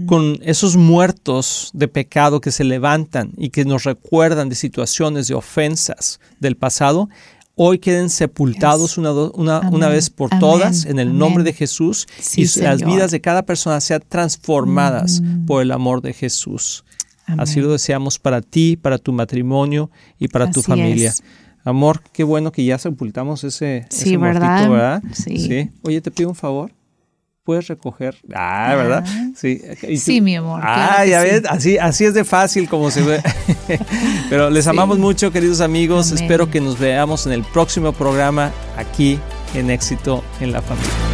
con 0.06 0.38
esos 0.40 0.74
muertos 0.74 1.70
de 1.74 1.88
pecado 1.88 2.40
que 2.40 2.50
se 2.50 2.64
levantan 2.64 3.32
y 3.36 3.50
que 3.50 3.66
nos 3.66 3.84
recuerdan 3.84 4.48
de 4.48 4.54
situaciones 4.54 5.28
de 5.28 5.34
ofensas 5.34 6.20
del 6.40 6.56
pasado, 6.56 7.10
hoy 7.54 7.78
queden 7.78 8.08
sepultados 8.08 8.96
una, 8.96 9.12
una, 9.12 9.88
vez 9.88 10.08
por 10.08 10.30
todas 10.40 10.86
en 10.86 10.98
el 10.98 11.18
nombre 11.18 11.44
de 11.44 11.52
Jesús 11.52 12.06
y 12.34 12.46
las 12.60 12.82
vidas 12.82 13.10
de 13.10 13.20
cada 13.20 13.42
persona 13.42 13.78
sean 13.82 14.02
transformadas 14.08 15.22
por 15.46 15.60
el 15.60 15.70
amor 15.70 16.00
de 16.00 16.14
Jesús. 16.14 16.82
Así 17.26 17.60
lo 17.60 17.72
deseamos 17.72 18.18
para 18.18 18.40
ti, 18.40 18.78
para 18.80 18.96
tu 18.96 19.12
matrimonio 19.12 19.90
y 20.18 20.28
para 20.28 20.50
tu 20.50 20.62
familia. 20.62 21.12
Amor, 21.64 22.02
qué 22.12 22.24
bueno 22.24 22.52
que 22.52 22.62
ya 22.64 22.78
sepultamos 22.78 23.42
ese, 23.42 23.86
sí, 23.88 24.16
¿verdad? 24.16 25.02
Sí. 25.12 25.70
Oye, 25.82 26.00
te 26.00 26.10
pido 26.10 26.28
un 26.28 26.34
favor. 26.34 26.70
¿Puedes 27.42 27.68
recoger? 27.68 28.16
Ah, 28.34 28.74
¿verdad? 28.74 29.04
Sí. 29.36 29.60
Sí, 29.98 30.22
mi 30.22 30.34
amor. 30.34 30.60
Ah, 30.64 31.04
ya 31.04 31.22
ves, 31.22 31.42
así, 31.48 31.76
así 31.76 32.06
es 32.06 32.14
de 32.14 32.24
fácil 32.24 32.70
como 32.70 32.90
se 32.90 33.02
ve. 33.02 33.22
Pero 34.30 34.48
les 34.48 34.66
amamos 34.66 34.98
mucho, 34.98 35.30
queridos 35.30 35.60
amigos. 35.60 36.10
Espero 36.10 36.50
que 36.50 36.62
nos 36.62 36.78
veamos 36.78 37.26
en 37.26 37.32
el 37.32 37.44
próximo 37.44 37.92
programa 37.92 38.50
aquí 38.78 39.18
en 39.54 39.70
Éxito 39.70 40.24
en 40.40 40.52
la 40.52 40.62
Familia. 40.62 41.13